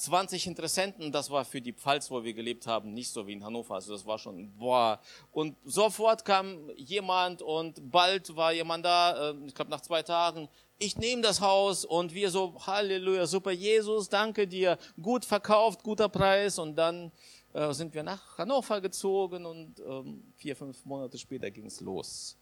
20 0.00 0.46
Interessenten, 0.46 1.12
das 1.12 1.30
war 1.30 1.44
für 1.44 1.60
die 1.60 1.74
Pfalz, 1.74 2.10
wo 2.10 2.24
wir 2.24 2.32
gelebt 2.32 2.66
haben, 2.66 2.94
nicht 2.94 3.10
so 3.10 3.26
wie 3.26 3.34
in 3.34 3.44
Hannover. 3.44 3.74
Also 3.74 3.92
das 3.92 4.06
war 4.06 4.18
schon, 4.18 4.50
boah. 4.56 4.98
Und 5.30 5.56
sofort 5.64 6.24
kam 6.24 6.70
jemand 6.74 7.42
und 7.42 7.90
bald 7.90 8.34
war 8.34 8.50
jemand 8.50 8.86
da, 8.86 9.30
äh, 9.30 9.34
ich 9.46 9.54
glaube 9.54 9.70
nach 9.70 9.82
zwei 9.82 10.02
Tagen, 10.02 10.48
ich 10.78 10.96
nehme 10.96 11.20
das 11.20 11.42
Haus 11.42 11.84
und 11.84 12.14
wir 12.14 12.30
so, 12.30 12.54
Halleluja, 12.66 13.26
super, 13.26 13.50
Jesus, 13.50 14.08
danke 14.08 14.48
dir, 14.48 14.78
gut 15.02 15.26
verkauft, 15.26 15.82
guter 15.82 16.08
Preis. 16.08 16.58
Und 16.58 16.76
dann 16.76 17.12
äh, 17.52 17.74
sind 17.74 17.92
wir 17.92 18.02
nach 18.02 18.38
Hannover 18.38 18.80
gezogen 18.80 19.44
und 19.44 19.80
ähm, 19.80 20.32
vier, 20.36 20.56
fünf 20.56 20.82
Monate 20.86 21.18
später 21.18 21.50
ging 21.50 21.66
es 21.66 21.82
los. 21.82 22.38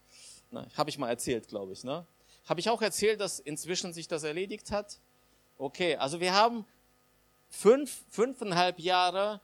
Habe 0.77 0.89
ich 0.89 0.97
mal 0.97 1.09
erzählt, 1.09 1.49
glaube 1.49 1.73
ich. 1.73 1.83
Ne? 1.83 2.05
Habe 2.45 2.61
ich 2.61 2.69
auch 2.69 2.81
erzählt, 2.81 3.19
dass 3.19 3.41
inzwischen 3.41 3.91
sich 3.91 4.07
das 4.07 4.23
erledigt 4.23 4.71
hat? 4.71 4.97
Okay, 5.57 5.97
also 5.97 6.21
wir 6.21 6.33
haben 6.33 6.65
fünf, 7.49 8.03
fünfeinhalb 8.09 8.79
Jahre 8.79 9.41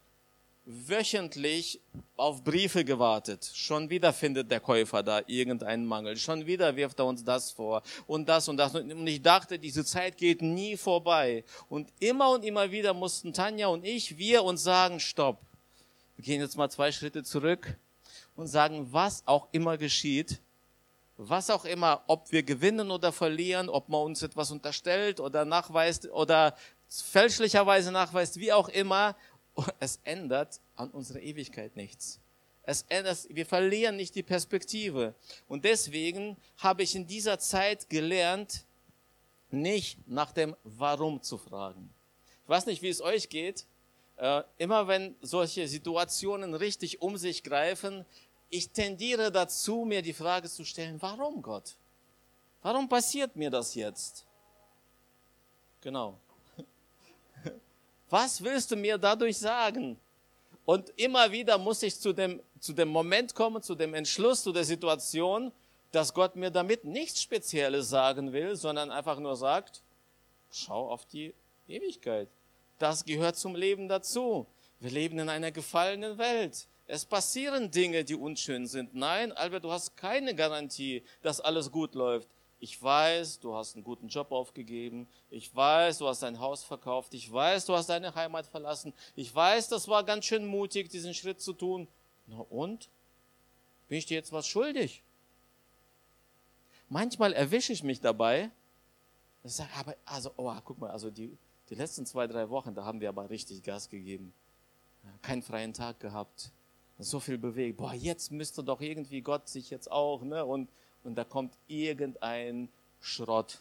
wöchentlich 0.66 1.80
auf 2.18 2.44
Briefe 2.44 2.84
gewartet. 2.84 3.52
Schon 3.54 3.90
wieder 3.90 4.14
findet 4.14 4.50
der 4.50 4.60
Käufer 4.60 5.04
da 5.04 5.22
irgendeinen 5.28 5.86
Mangel. 5.86 6.18
Schon 6.18 6.46
wieder 6.46 6.76
wirft 6.76 7.00
er 7.00 7.06
uns 7.06 7.24
das 7.24 7.52
vor 7.52 7.84
und 8.08 8.28
das 8.28 8.48
und 8.48 8.58
das. 8.58 8.74
Und 8.74 9.08
ich 9.08 9.22
dachte, 9.22 9.60
diese 9.60 9.86
Zeit 9.86 10.18
geht 10.18 10.42
nie 10.42 10.76
vorbei. 10.76 11.44
Und 11.70 11.90
immer 12.00 12.32
und 12.32 12.44
immer 12.44 12.72
wieder 12.72 12.94
mussten 12.94 13.32
Tanja 13.32 13.68
und 13.68 13.86
ich, 13.86 14.18
wir 14.18 14.44
uns 14.44 14.64
sagen, 14.64 15.00
stopp. 15.00 15.40
Wir 16.16 16.26
gehen 16.26 16.42
jetzt 16.42 16.58
mal 16.58 16.70
zwei 16.70 16.92
Schritte 16.92 17.24
zurück 17.24 17.78
und 18.36 18.48
sagen, 18.48 18.88
was 18.92 19.24
auch 19.28 19.48
immer 19.52 19.78
geschieht, 19.78 20.40
was 21.18 21.50
auch 21.50 21.66
immer, 21.66 22.04
ob 22.08 22.32
wir 22.32 22.44
gewinnen 22.44 22.92
oder 22.92 23.12
verlieren, 23.12 23.70
ob 23.70 23.88
man 23.88 24.02
uns 24.02 24.22
etwas 24.22 24.52
unterstellt 24.52 25.20
oder 25.20 25.46
nachweist 25.46 26.10
oder 26.10 26.56
fälschlicherweise 26.90 27.92
nachweist, 27.92 28.40
wie 28.40 28.54
auch 28.54 28.70
immer, 28.70 29.16
es 29.80 30.00
ändert 30.04 30.60
an 30.76 30.90
unserer 30.92 31.20
Ewigkeit 31.20 31.76
nichts. 31.76 32.20
Es 32.64 32.86
ändert, 32.90 33.28
wir 33.30 33.46
verlieren 33.46 33.96
nicht 33.96 34.16
die 34.16 34.24
Perspektive. 34.24 35.14
Und 35.48 35.66
deswegen 35.66 36.36
habe 36.58 36.84
ich 36.84 36.96
in 36.96 37.06
dieser 37.06 37.40
Zeit 37.40 37.90
gelernt, 37.90 38.66
nicht 39.52 40.00
nach 40.08 40.32
dem 40.32 40.56
Warum 40.64 41.22
zu 41.22 41.38
fragen. 41.38 41.94
Ich 42.44 42.50
weiß 42.50 42.66
nicht, 42.66 42.82
wie 42.82 42.90
es 42.90 43.02
euch 43.02 43.30
geht. 43.30 43.66
Äh, 44.18 44.44
immer 44.58 44.88
wenn 44.88 45.16
solche 45.22 45.68
Situationen 45.68 46.54
richtig 46.56 47.02
um 47.02 47.18
sich 47.18 47.44
greifen, 47.44 48.06
ich 48.50 48.70
tendiere 48.70 49.32
dazu, 49.32 49.86
mir 49.86 50.02
die 50.02 50.14
Frage 50.14 50.50
zu 50.50 50.64
stellen, 50.64 51.02
warum 51.02 51.42
Gott? 51.42 51.76
Warum 52.62 52.88
passiert 52.88 53.36
mir 53.36 53.50
das 53.50 53.76
jetzt? 53.76 54.26
Genau. 55.82 56.20
Was 58.10 58.44
willst 58.44 58.72
du 58.72 58.76
mir 58.76 58.98
dadurch 58.98 59.38
sagen? 59.38 59.98
Und 60.66 60.92
immer 60.98 61.32
wieder 61.32 61.58
muss 61.58 61.84
ich 61.84 62.00
zu 62.00 62.14
dem, 62.14 62.42
zu 62.60 62.74
dem 62.74 62.90
Moment 62.90 63.36
kommen, 63.36 63.62
zu 63.62 63.76
dem 63.76 63.94
Entschluss, 63.94 64.44
zu 64.44 64.52
der 64.52 64.64
Situation, 64.64 65.52
dass 65.92 66.14
Gott 66.14 66.36
mir 66.36 66.50
damit 66.50 66.84
nichts 66.84 67.22
Spezielles 67.22 67.90
sagen 67.90 68.34
will, 68.34 68.56
sondern 68.56 68.92
einfach 68.92 69.20
nur 69.20 69.36
sagt, 69.36 69.82
schau 70.52 70.90
auf 70.90 71.06
die 71.06 71.34
Ewigkeit. 71.68 72.28
Das 72.80 73.06
gehört 73.06 73.38
zum 73.38 73.56
Leben 73.56 73.88
dazu. 73.88 74.46
Wir 74.80 74.92
leben 74.92 75.20
in 75.20 75.30
einer 75.30 75.52
gefallenen 75.52 76.18
Welt. 76.18 76.68
Es 76.88 77.06
passieren 77.06 77.72
Dinge, 77.72 78.04
die 78.04 78.16
unschön 78.16 78.68
sind. 78.68 78.94
Nein, 78.94 79.32
Albert, 79.32 79.64
du 79.64 79.72
hast 79.72 79.96
keine 79.98 80.36
Garantie, 80.36 81.04
dass 81.22 81.42
alles 81.42 81.72
gut 81.72 81.96
läuft. 81.96 82.28
Ich 82.66 82.82
weiß, 82.82 83.42
du 83.42 83.54
hast 83.54 83.76
einen 83.76 83.84
guten 83.84 84.08
Job 84.08 84.32
aufgegeben. 84.32 85.08
Ich 85.30 85.56
weiß, 85.56 86.00
du 86.00 86.08
hast 86.08 86.24
dein 86.24 86.40
Haus 86.40 86.64
verkauft. 86.64 87.14
Ich 87.14 87.32
weiß, 87.32 87.68
du 87.68 87.76
hast 87.76 87.90
deine 87.90 88.16
Heimat 88.16 88.48
verlassen. 88.48 88.92
Ich 89.16 89.36
weiß, 89.36 89.68
das 89.68 89.88
war 89.88 90.04
ganz 90.04 90.26
schön 90.26 90.48
mutig, 90.48 90.90
diesen 90.90 91.14
Schritt 91.14 91.40
zu 91.40 91.54
tun. 91.54 91.88
Na 92.26 92.40
und? 92.40 92.90
Bin 93.88 94.00
ich 94.00 94.08
dir 94.08 94.16
jetzt 94.16 94.32
was 94.32 94.48
schuldig? 94.48 95.04
Manchmal 96.90 97.34
erwische 97.34 97.72
ich 97.72 97.84
mich 97.84 98.02
dabei. 98.02 98.50
Ich 99.44 99.54
sage, 99.54 99.70
aber, 99.78 99.96
also, 100.04 100.32
oh, 100.36 100.52
guck 100.64 100.80
mal, 100.80 100.90
also 100.90 101.12
die, 101.12 101.38
die 101.70 101.76
letzten 101.76 102.08
zwei, 102.08 102.26
drei 102.26 102.50
Wochen, 102.50 102.74
da 102.74 102.84
haben 102.84 103.00
wir 103.00 103.10
aber 103.10 103.30
richtig 103.30 103.62
Gas 103.62 103.92
gegeben. 103.92 104.34
Keinen 105.22 105.44
freien 105.44 105.74
Tag 105.74 106.00
gehabt. 106.00 106.52
So 106.98 107.20
viel 107.20 107.38
bewegt. 107.38 107.78
Boah, 107.78 107.94
jetzt 107.94 108.32
müsste 108.32 108.64
doch 108.64 108.82
irgendwie 108.82 109.22
Gott 109.22 109.50
sich 109.50 109.70
jetzt 109.70 109.92
auch, 109.92 110.24
ne? 110.24 110.44
Und, 110.44 110.68
und 111.06 111.16
da 111.16 111.24
kommt 111.24 111.54
irgendein 111.68 112.70
Schrott. 113.00 113.60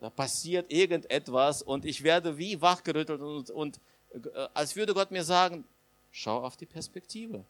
Da 0.00 0.10
passiert 0.10 0.70
irgendetwas 0.70 1.62
und 1.62 1.84
ich 1.84 2.02
werde 2.02 2.36
wie 2.36 2.60
wachgerüttelt 2.60 3.20
und, 3.20 3.50
und 3.50 3.80
äh, 4.12 4.48
als 4.52 4.76
würde 4.76 4.94
Gott 4.94 5.10
mir 5.10 5.24
sagen, 5.24 5.64
schau 6.10 6.42
auf 6.42 6.56
die 6.56 6.66
Perspektive. 6.66 7.44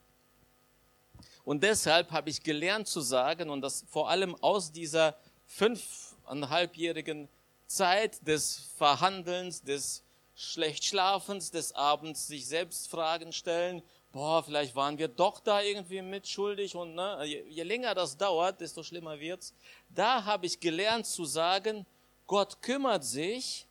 Und 1.44 1.62
deshalb 1.62 2.10
habe 2.10 2.30
ich 2.30 2.42
gelernt 2.42 2.88
zu 2.88 3.00
sagen, 3.00 3.50
und 3.50 3.60
das 3.60 3.84
vor 3.88 4.08
allem 4.08 4.34
aus 4.36 4.72
dieser 4.72 5.16
fünfeinhalbjährigen 5.46 7.28
Zeit 7.66 8.26
des 8.26 8.70
Verhandelns, 8.76 9.62
des 9.62 10.02
Schlechtschlafens, 10.34 11.50
des 11.50 11.72
Abends 11.72 12.26
sich 12.26 12.46
selbst 12.46 12.88
Fragen 12.90 13.32
stellen, 13.32 13.82
boah, 14.14 14.44
vielleicht 14.44 14.76
waren 14.76 14.96
wir 14.96 15.08
doch 15.08 15.40
da 15.40 15.60
irgendwie 15.60 16.00
mitschuldig 16.00 16.76
und 16.76 16.94
ne, 16.94 17.18
je, 17.24 17.42
je 17.48 17.62
länger 17.64 17.94
das 17.96 18.16
dauert, 18.16 18.60
desto 18.60 18.84
schlimmer 18.84 19.18
wird's. 19.18 19.52
Da 19.88 20.24
habe 20.24 20.46
ich 20.46 20.60
gelernt 20.60 21.04
zu 21.04 21.24
sagen, 21.24 21.84
Gott 22.28 22.62
kümmert 22.62 23.04
sich, 23.04 23.66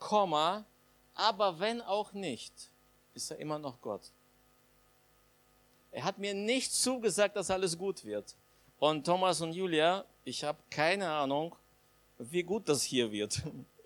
Komma, 0.00 0.64
aber 1.14 1.60
wenn 1.60 1.80
auch 1.80 2.12
nicht, 2.12 2.52
ist 3.14 3.30
er 3.30 3.38
immer 3.38 3.58
noch 3.60 3.80
Gott. 3.80 4.02
Er 5.92 6.02
hat 6.02 6.18
mir 6.18 6.34
nicht 6.34 6.74
zugesagt, 6.74 7.36
dass 7.36 7.52
alles 7.52 7.78
gut 7.78 8.04
wird. 8.04 8.34
Und 8.80 9.06
Thomas 9.06 9.40
und 9.40 9.52
Julia, 9.52 10.04
ich 10.24 10.42
habe 10.42 10.58
keine 10.70 11.08
Ahnung, 11.08 11.54
wie 12.18 12.42
gut 12.42 12.68
das 12.68 12.82
hier 12.82 13.12
wird. 13.12 13.42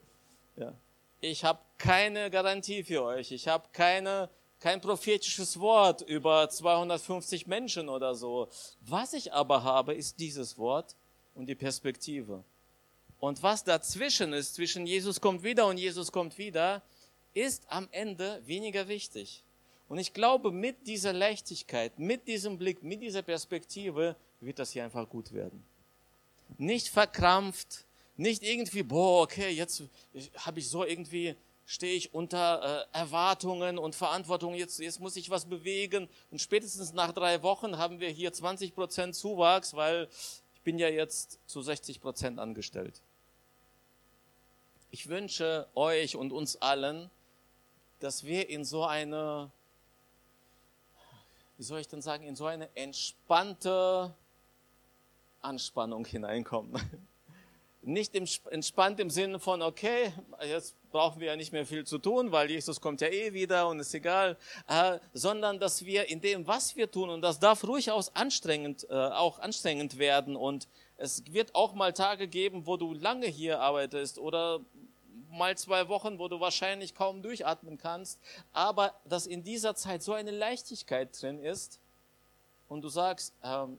ja. 0.56 0.72
Ich 1.20 1.44
habe 1.44 1.60
keine 1.76 2.30
Garantie 2.30 2.82
für 2.82 3.02
euch. 3.02 3.30
Ich 3.30 3.46
habe 3.46 3.68
keine 3.72 4.30
kein 4.60 4.80
prophetisches 4.80 5.58
Wort 5.60 6.02
über 6.02 6.48
250 6.48 7.46
Menschen 7.46 7.88
oder 7.88 8.14
so. 8.14 8.48
Was 8.80 9.12
ich 9.12 9.32
aber 9.32 9.62
habe, 9.62 9.94
ist 9.94 10.18
dieses 10.18 10.58
Wort 10.58 10.96
und 11.34 11.46
die 11.46 11.54
Perspektive. 11.54 12.44
Und 13.20 13.42
was 13.42 13.64
dazwischen 13.64 14.32
ist, 14.32 14.54
zwischen 14.54 14.86
Jesus 14.86 15.20
kommt 15.20 15.42
wieder 15.42 15.66
und 15.66 15.78
Jesus 15.78 16.12
kommt 16.12 16.38
wieder, 16.38 16.82
ist 17.34 17.64
am 17.68 17.88
Ende 17.90 18.42
weniger 18.44 18.88
wichtig. 18.88 19.44
Und 19.88 19.98
ich 19.98 20.12
glaube, 20.12 20.50
mit 20.50 20.86
dieser 20.86 21.12
Leichtigkeit, 21.12 21.98
mit 21.98 22.28
diesem 22.28 22.58
Blick, 22.58 22.82
mit 22.82 23.00
dieser 23.00 23.22
Perspektive 23.22 24.16
wird 24.40 24.58
das 24.58 24.72
hier 24.72 24.84
einfach 24.84 25.08
gut 25.08 25.32
werden. 25.32 25.64
Nicht 26.58 26.88
verkrampft, 26.88 27.86
nicht 28.16 28.42
irgendwie, 28.42 28.82
boah, 28.82 29.22
okay, 29.22 29.50
jetzt 29.50 29.82
habe 30.36 30.58
ich 30.58 30.68
so 30.68 30.84
irgendwie, 30.84 31.36
stehe 31.68 31.94
ich 31.94 32.14
unter 32.14 32.86
äh, 32.92 32.98
Erwartungen 32.98 33.78
und 33.78 33.94
Verantwortung, 33.94 34.54
jetzt, 34.54 34.78
jetzt 34.78 35.00
muss 35.00 35.16
ich 35.16 35.28
was 35.28 35.44
bewegen. 35.44 36.08
Und 36.30 36.40
spätestens 36.40 36.94
nach 36.94 37.12
drei 37.12 37.42
Wochen 37.42 37.76
haben 37.76 38.00
wir 38.00 38.08
hier 38.08 38.32
20 38.32 38.74
Prozent 38.74 39.14
Zuwachs, 39.14 39.74
weil 39.74 40.08
ich 40.54 40.62
bin 40.62 40.78
ja 40.78 40.88
jetzt 40.88 41.38
zu 41.46 41.60
60 41.60 42.00
Prozent 42.00 42.38
angestellt. 42.38 43.02
Ich 44.90 45.10
wünsche 45.10 45.68
euch 45.74 46.16
und 46.16 46.32
uns 46.32 46.56
allen, 46.56 47.10
dass 48.00 48.24
wir 48.24 48.48
in 48.48 48.64
so 48.64 48.84
eine 48.84 49.50
wie 51.58 51.64
soll 51.64 51.80
ich 51.80 51.88
denn 51.88 52.00
sagen, 52.00 52.24
in 52.24 52.36
so 52.36 52.46
eine 52.46 52.74
entspannte 52.76 54.14
Anspannung 55.42 56.06
hineinkommen. 56.06 56.80
Nicht 57.88 58.14
entspannt 58.14 59.00
im 59.00 59.08
Sinne 59.08 59.38
von, 59.38 59.62
okay, 59.62 60.12
jetzt 60.42 60.76
brauchen 60.90 61.20
wir 61.20 61.28
ja 61.28 61.36
nicht 61.36 61.54
mehr 61.54 61.64
viel 61.64 61.86
zu 61.86 61.96
tun, 61.96 62.32
weil 62.32 62.50
Jesus 62.50 62.82
kommt 62.82 63.00
ja 63.00 63.08
eh 63.08 63.32
wieder 63.32 63.66
und 63.66 63.80
ist 63.80 63.94
egal, 63.94 64.36
äh, 64.68 64.98
sondern 65.14 65.58
dass 65.58 65.86
wir 65.86 66.06
in 66.10 66.20
dem, 66.20 66.46
was 66.46 66.76
wir 66.76 66.90
tun, 66.90 67.08
und 67.08 67.22
das 67.22 67.40
darf 67.40 67.62
durchaus 67.62 68.14
anstrengend, 68.14 68.86
äh, 68.90 68.92
auch 68.92 69.38
anstrengend 69.38 69.98
werden 69.98 70.36
und 70.36 70.68
es 70.98 71.32
wird 71.32 71.54
auch 71.54 71.72
mal 71.72 71.94
Tage 71.94 72.28
geben, 72.28 72.66
wo 72.66 72.76
du 72.76 72.92
lange 72.92 73.26
hier 73.26 73.60
arbeitest 73.60 74.18
oder 74.18 74.60
mal 75.30 75.56
zwei 75.56 75.88
Wochen, 75.88 76.18
wo 76.18 76.28
du 76.28 76.40
wahrscheinlich 76.40 76.94
kaum 76.94 77.22
durchatmen 77.22 77.78
kannst, 77.78 78.20
aber 78.52 79.00
dass 79.06 79.26
in 79.26 79.44
dieser 79.44 79.74
Zeit 79.74 80.02
so 80.02 80.12
eine 80.12 80.30
Leichtigkeit 80.30 81.10
drin 81.22 81.38
ist 81.42 81.80
und 82.68 82.82
du 82.82 82.90
sagst, 82.90 83.32
ähm, 83.42 83.78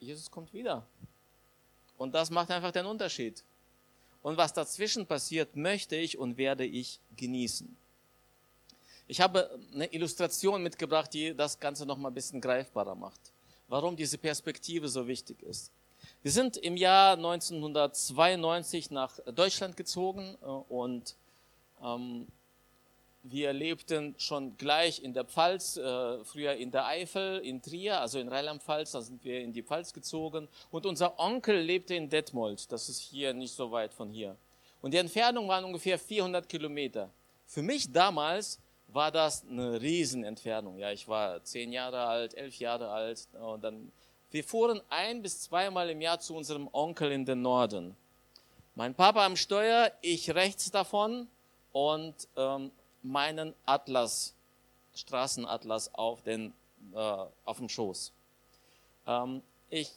Jesus 0.00 0.28
kommt 0.28 0.52
wieder. 0.52 0.88
Und 1.98 2.14
das 2.14 2.30
macht 2.30 2.50
einfach 2.50 2.72
den 2.72 2.86
Unterschied. 2.86 3.42
Und 4.22 4.36
was 4.36 4.52
dazwischen 4.52 5.06
passiert, 5.06 5.54
möchte 5.54 5.96
ich 5.96 6.16
und 6.18 6.36
werde 6.36 6.64
ich 6.64 7.00
genießen. 7.16 7.76
Ich 9.06 9.20
habe 9.20 9.58
eine 9.72 9.92
Illustration 9.92 10.62
mitgebracht, 10.62 11.12
die 11.12 11.34
das 11.34 11.60
Ganze 11.60 11.84
noch 11.84 11.98
mal 11.98 12.08
ein 12.08 12.14
bisschen 12.14 12.40
greifbarer 12.40 12.94
macht. 12.94 13.20
Warum 13.68 13.96
diese 13.96 14.16
Perspektive 14.16 14.88
so 14.88 15.06
wichtig 15.06 15.42
ist. 15.42 15.70
Wir 16.22 16.32
sind 16.32 16.56
im 16.56 16.76
Jahr 16.76 17.16
1992 17.16 18.90
nach 18.90 19.18
Deutschland 19.34 19.76
gezogen 19.76 20.36
äh, 20.40 20.46
und 20.46 21.16
ähm, 21.82 22.26
wir 23.24 23.54
lebten 23.54 24.14
schon 24.18 24.56
gleich 24.58 25.02
in 25.02 25.14
der 25.14 25.24
Pfalz, 25.24 25.78
äh, 25.78 26.22
früher 26.24 26.52
in 26.54 26.70
der 26.70 26.86
Eifel, 26.86 27.38
in 27.40 27.62
Trier, 27.62 28.00
also 28.00 28.18
in 28.18 28.28
Rheinland-Pfalz, 28.28 28.92
da 28.92 29.00
sind 29.00 29.24
wir 29.24 29.40
in 29.40 29.52
die 29.52 29.62
Pfalz 29.62 29.94
gezogen. 29.94 30.46
Und 30.70 30.84
unser 30.84 31.18
Onkel 31.18 31.58
lebte 31.58 31.94
in 31.94 32.10
Detmold, 32.10 32.70
das 32.70 32.90
ist 32.90 33.00
hier 33.00 33.32
nicht 33.32 33.54
so 33.54 33.72
weit 33.72 33.94
von 33.94 34.10
hier. 34.10 34.36
Und 34.82 34.92
die 34.92 34.98
Entfernung 34.98 35.48
waren 35.48 35.64
ungefähr 35.64 35.98
400 35.98 36.46
Kilometer. 36.46 37.08
Für 37.46 37.62
mich 37.62 37.90
damals 37.90 38.60
war 38.88 39.10
das 39.10 39.42
eine 39.48 39.80
Riesenentfernung. 39.80 40.78
Ja, 40.78 40.92
ich 40.92 41.08
war 41.08 41.42
zehn 41.44 41.72
Jahre 41.72 42.04
alt, 42.04 42.34
elf 42.34 42.58
Jahre 42.58 42.90
alt 42.90 43.26
und 43.40 43.64
dann 43.64 43.90
wir 44.30 44.44
fuhren 44.44 44.82
ein 44.88 45.22
bis 45.22 45.42
zweimal 45.42 45.88
im 45.90 46.00
Jahr 46.00 46.18
zu 46.18 46.34
unserem 46.34 46.68
Onkel 46.72 47.12
in 47.12 47.24
den 47.24 47.40
Norden. 47.40 47.96
Mein 48.74 48.92
Papa 48.94 49.24
am 49.24 49.36
Steuer, 49.36 49.92
ich 50.02 50.34
rechts 50.34 50.72
davon 50.72 51.28
und 51.70 52.14
ähm, 52.36 52.72
meinen 53.04 53.54
Atlas, 53.66 54.34
Straßenatlas 54.94 55.94
auf, 55.94 56.22
den, 56.22 56.52
äh, 56.92 57.26
auf 57.44 57.58
dem 57.58 57.68
Schoß. 57.68 58.12
Ähm, 59.06 59.42
ich 59.70 59.90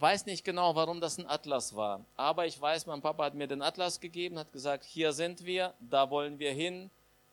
weiß 0.00 0.26
nicht 0.26 0.44
genau, 0.44 0.74
warum 0.74 1.00
das 1.00 1.18
ein 1.18 1.26
Atlas 1.26 1.76
war, 1.76 2.04
aber 2.16 2.46
ich 2.46 2.60
weiß, 2.60 2.86
mein 2.86 3.00
Papa 3.00 3.24
hat 3.24 3.34
mir 3.34 3.46
den 3.46 3.62
Atlas 3.62 4.00
gegeben, 4.00 4.38
hat 4.38 4.52
gesagt, 4.52 4.84
hier 4.84 5.12
sind 5.12 5.44
wir, 5.44 5.74
da 5.80 6.10
wollen 6.10 6.38
wir 6.38 6.52
hin, 6.52 6.90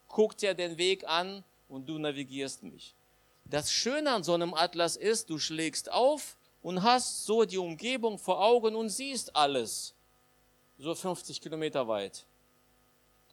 guck 0.07 0.37
dir 0.37 0.53
den 0.53 0.77
Weg 0.77 1.07
an 1.07 1.43
und 1.67 1.87
du 1.87 1.97
navigierst 1.97 2.63
mich. 2.63 2.93
Das 3.45 3.71
Schöne 3.71 4.11
an 4.11 4.23
so 4.23 4.33
einem 4.33 4.53
Atlas 4.53 4.95
ist, 4.95 5.29
du 5.29 5.39
schlägst 5.39 5.91
auf 5.91 6.37
und 6.61 6.83
hast 6.83 7.25
so 7.25 7.45
die 7.45 7.57
Umgebung 7.57 8.19
vor 8.19 8.43
Augen 8.43 8.75
und 8.75 8.89
siehst 8.89 9.35
alles. 9.35 9.95
So 10.77 10.93
50 10.93 11.41
Kilometer 11.41 11.87
weit. 11.87 12.25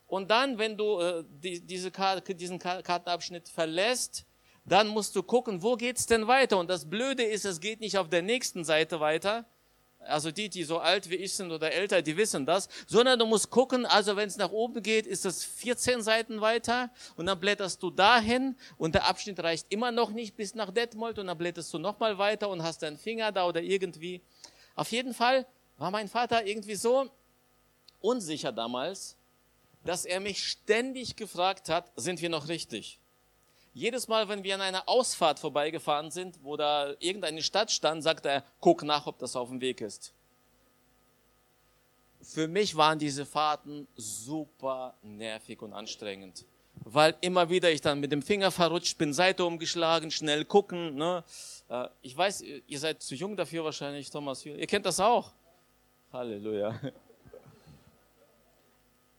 Und 0.07 0.31
dann, 0.31 0.59
wenn 0.59 0.77
du 0.77 1.01
äh, 1.01 1.25
die, 1.29 1.61
diese 1.61 1.91
Karte, 1.91 2.35
diesen 2.35 2.59
Kartenabschnitt 2.59 3.49
verlässt, 3.49 4.25
dann 4.65 4.89
musst 4.89 5.15
du 5.17 5.23
gucken, 5.23 5.63
wo 5.63 5.77
geht's 5.77 6.07
denn 6.07 6.27
weiter? 6.27 6.59
Und 6.59 6.69
das 6.69 6.89
Blöde 6.89 7.23
ist, 7.23 7.45
es 7.45 7.61
geht 7.61 7.81
nicht 7.81 7.99
auf 7.99 8.09
der 8.09 8.23
nächsten 8.23 8.65
Seite 8.65 9.01
weiter, 9.01 9.47
also 10.01 10.31
die, 10.31 10.49
die 10.49 10.65
so 10.65 10.79
alt 10.79 11.11
wie 11.11 11.17
ich 11.17 11.35
sind 11.35 11.51
oder 11.51 11.73
älter, 11.73 12.03
die 12.03 12.17
wissen 12.17 12.47
das, 12.47 12.69
sondern 12.87 13.19
du 13.19 13.27
musst 13.27 13.51
gucken, 13.51 13.87
also 13.87 14.17
wenn 14.17 14.29
es 14.29 14.37
nach 14.37 14.51
oben 14.51 14.83
geht, 14.83 15.07
ist 15.07 15.25
es 15.25 15.45
14 15.45 16.03
Seiten 16.03 16.41
weiter 16.41 16.91
und 17.17 17.27
dann 17.27 17.39
blätterst 17.39 17.83
du 17.83 17.91
dahin 17.91 18.57
und 18.77 18.95
der 18.95 19.07
Abschnitt 19.07 19.41
reicht 19.41 19.67
immer 19.71 19.91
noch 19.91 20.11
nicht 20.11 20.37
bis 20.37 20.55
nach 20.55 20.71
Detmold 20.71 21.19
und 21.19 21.27
dann 21.27 21.39
blätterst 21.39 21.73
du 21.75 21.79
nochmal 21.79 22.19
weiter 22.19 22.49
und 22.49 22.63
hast 22.63 22.83
deinen 22.83 22.99
Finger 22.99 23.33
da 23.33 23.47
oder 23.47 23.63
irgendwie. 23.63 24.23
Auf 24.75 24.93
jeden 24.93 25.15
Fall 25.15 25.47
war 25.79 25.91
mein 25.91 26.09
Vater 26.09 26.47
irgendwie 26.47 26.77
so 26.77 27.11
unsicher 28.01 28.53
damals, 28.53 29.16
dass 29.87 30.05
er 30.05 30.21
mich 30.21 30.45
ständig 30.45 31.17
gefragt 31.17 31.69
hat, 31.69 31.91
sind 31.97 32.21
wir 32.21 32.29
noch 32.29 32.49
richtig? 32.49 32.99
Jedes 33.73 34.09
Mal, 34.09 34.29
wenn 34.29 34.43
wir 34.43 34.55
an 34.55 34.63
einer 34.63 34.89
Ausfahrt 34.89 35.39
vorbeigefahren 35.39 36.11
sind, 36.11 36.43
wo 36.43 36.57
da 36.57 36.95
irgendeine 36.99 37.43
Stadt 37.43 37.71
stand, 37.71 38.03
sagt 38.03 38.25
er, 38.25 38.43
guck 38.61 38.83
nach, 38.83 39.07
ob 39.07 39.19
das 39.19 39.37
auf 39.37 39.51
dem 39.51 39.61
Weg 39.61 39.83
ist. 39.83 40.15
Für 42.23 42.49
mich 42.49 42.75
waren 42.75 42.99
diese 42.99 43.27
Fahrten 43.27 43.87
super 43.95 44.95
nervig 45.03 45.61
und 45.61 45.75
anstrengend, 45.75 46.47
weil 46.85 47.15
immer 47.21 47.51
wieder 47.51 47.71
ich 47.71 47.83
dann 47.83 48.01
mit 48.01 48.11
dem 48.13 48.23
Finger 48.23 48.51
verrutscht 48.51 48.97
bin, 48.97 49.13
Seite 49.13 49.45
umgeschlagen, 49.45 50.11
schnell 50.11 50.45
gucken. 50.45 50.95
Ne? 50.95 51.23
Äh, 51.69 51.89
ich 52.03 52.17
weiß, 52.17 52.43
ihr 52.67 52.79
seid 52.79 53.03
zu 53.03 53.15
jung 53.15 53.37
dafür 53.37 53.65
wahrscheinlich, 53.65 54.11
Thomas. 54.11 54.45
Ihr 54.45 54.67
kennt 54.67 54.87
das 54.87 54.99
auch. 55.01 55.33
Halleluja. 56.13 56.81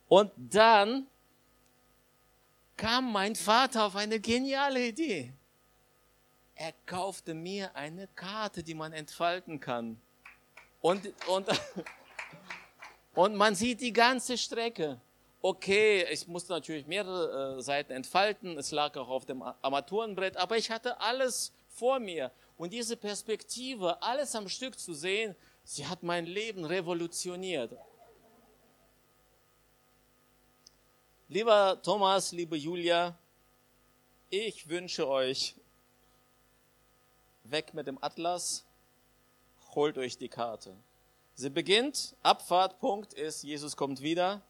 Und 0.07 0.31
dann 0.37 1.07
kam 2.77 3.11
mein 3.11 3.35
Vater 3.35 3.85
auf 3.85 3.95
eine 3.95 4.19
geniale 4.19 4.87
Idee. 4.87 5.33
Er 6.55 6.73
kaufte 6.85 7.33
mir 7.33 7.75
eine 7.75 8.07
Karte, 8.15 8.63
die 8.63 8.73
man 8.73 8.93
entfalten 8.93 9.59
kann. 9.59 9.99
Und, 10.81 11.11
und, 11.27 11.47
und 13.13 13.35
man 13.35 13.55
sieht 13.55 13.81
die 13.81 13.93
ganze 13.93 14.37
Strecke. 14.37 14.99
Okay, 15.41 16.05
ich 16.11 16.27
musste 16.27 16.53
natürlich 16.53 16.87
mehrere 16.87 17.57
äh, 17.57 17.61
Seiten 17.61 17.91
entfalten. 17.91 18.57
Es 18.57 18.71
lag 18.71 18.95
auch 18.97 19.09
auf 19.09 19.25
dem 19.25 19.41
Armaturenbrett, 19.41 20.35
aber 20.37 20.57
ich 20.57 20.71
hatte 20.71 20.99
alles 20.99 21.51
vor 21.69 21.99
mir. 21.99 22.31
Und 22.57 22.73
diese 22.73 22.97
Perspektive, 22.97 24.01
alles 24.01 24.35
am 24.35 24.49
Stück 24.49 24.79
zu 24.79 24.93
sehen, 24.93 25.35
sie 25.63 25.85
hat 25.85 26.01
mein 26.01 26.25
Leben 26.25 26.65
revolutioniert. 26.65 27.71
Lieber 31.29 31.81
Thomas, 31.83 32.31
liebe 32.31 32.55
Julia, 32.55 33.13
ich 34.29 34.69
wünsche 34.69 35.09
euch, 35.09 35.55
weg 37.43 37.73
mit 37.73 37.85
dem 37.85 38.01
Atlas, 38.01 38.63
holt 39.75 39.97
euch 39.97 40.17
die 40.17 40.29
Karte. 40.29 40.73
Sie 41.35 41.49
beginnt, 41.49 42.15
Abfahrtpunkt 42.23 43.13
ist, 43.13 43.43
Jesus 43.43 43.75
kommt 43.75 44.01
wieder. 44.01 44.41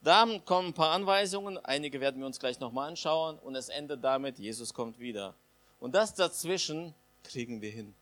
Dann 0.00 0.42
kommen 0.46 0.68
ein 0.68 0.74
paar 0.74 0.92
Anweisungen, 0.92 1.58
einige 1.58 2.00
werden 2.00 2.18
wir 2.18 2.26
uns 2.26 2.40
gleich 2.40 2.60
nochmal 2.60 2.88
anschauen 2.88 3.38
und 3.38 3.54
es 3.54 3.68
endet 3.68 4.02
damit, 4.02 4.38
Jesus 4.38 4.72
kommt 4.72 4.98
wieder. 5.00 5.34
Und 5.80 5.94
das 5.94 6.14
dazwischen 6.14 6.94
kriegen 7.24 7.60
wir 7.60 7.70
hin. 7.70 7.94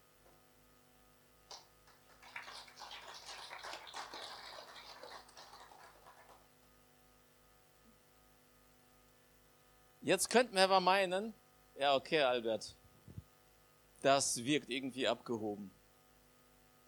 Jetzt 10.08 10.30
könnten 10.30 10.54
wir 10.54 10.62
aber 10.62 10.80
meinen, 10.80 11.34
ja, 11.78 11.94
okay, 11.94 12.22
Albert, 12.22 12.74
das 14.00 14.42
wirkt 14.42 14.70
irgendwie 14.70 15.06
abgehoben. 15.06 15.70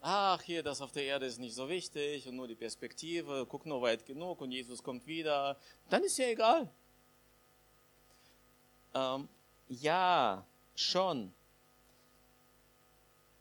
Ach, 0.01 0.41
hier, 0.41 0.63
das 0.63 0.81
auf 0.81 0.91
der 0.91 1.03
Erde 1.03 1.27
ist 1.27 1.37
nicht 1.37 1.53
so 1.53 1.69
wichtig 1.69 2.27
und 2.27 2.35
nur 2.35 2.47
die 2.47 2.55
Perspektive, 2.55 3.45
guck 3.47 3.67
nur 3.67 3.83
weit 3.83 4.07
genug 4.07 4.41
und 4.41 4.51
Jesus 4.51 4.81
kommt 4.81 5.05
wieder, 5.05 5.55
dann 5.87 6.03
ist 6.03 6.17
ja 6.17 6.29
egal. 6.29 6.67
Ähm, 8.95 9.29
ja, 9.67 10.43
schon. 10.73 11.31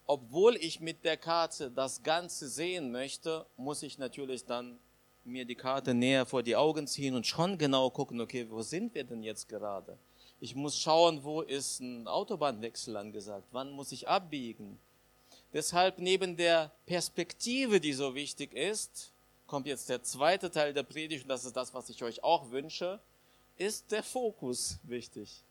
Obwohl 0.04 0.56
ich 0.56 0.80
mit 0.80 1.06
der 1.06 1.16
Karte 1.16 1.70
das 1.70 2.02
Ganze 2.02 2.50
sehen 2.50 2.92
möchte, 2.92 3.46
muss 3.56 3.82
ich 3.82 3.96
natürlich 3.96 4.44
dann 4.44 4.78
mir 5.24 5.44
die 5.44 5.54
Karte 5.54 5.94
näher 5.94 6.26
vor 6.26 6.42
die 6.42 6.56
Augen 6.56 6.86
ziehen 6.86 7.14
und 7.14 7.26
schon 7.26 7.58
genau 7.58 7.90
gucken, 7.90 8.20
okay, 8.20 8.46
wo 8.48 8.62
sind 8.62 8.94
wir 8.94 9.04
denn 9.04 9.22
jetzt 9.22 9.48
gerade? 9.48 9.98
Ich 10.40 10.54
muss 10.54 10.78
schauen, 10.78 11.22
wo 11.22 11.42
ist 11.42 11.80
ein 11.80 12.08
Autobahnwechsel 12.08 12.96
angesagt? 12.96 13.46
Wann 13.52 13.70
muss 13.72 13.92
ich 13.92 14.08
abbiegen? 14.08 14.78
Deshalb 15.52 15.98
neben 15.98 16.36
der 16.36 16.70
Perspektive, 16.86 17.80
die 17.80 17.92
so 17.92 18.14
wichtig 18.14 18.54
ist, 18.54 19.12
kommt 19.46 19.66
jetzt 19.66 19.88
der 19.88 20.02
zweite 20.02 20.50
Teil 20.50 20.72
der 20.72 20.84
Predigt, 20.84 21.24
und 21.24 21.28
das 21.28 21.44
ist 21.44 21.56
das, 21.56 21.74
was 21.74 21.90
ich 21.90 22.02
euch 22.02 22.22
auch 22.22 22.50
wünsche, 22.50 23.00
ist 23.56 23.90
der 23.90 24.02
Fokus 24.02 24.78
wichtig. 24.84 25.44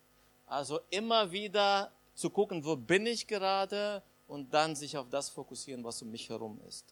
Also 0.46 0.80
immer 0.90 1.30
wieder 1.30 1.92
zu 2.14 2.30
gucken, 2.30 2.64
wo 2.64 2.74
bin 2.76 3.06
ich 3.06 3.26
gerade 3.26 4.02
und 4.26 4.52
dann 4.52 4.74
sich 4.74 4.96
auf 4.96 5.08
das 5.08 5.28
fokussieren, 5.28 5.84
was 5.84 6.02
um 6.02 6.10
mich 6.10 6.28
herum 6.28 6.60
ist. 6.66 6.84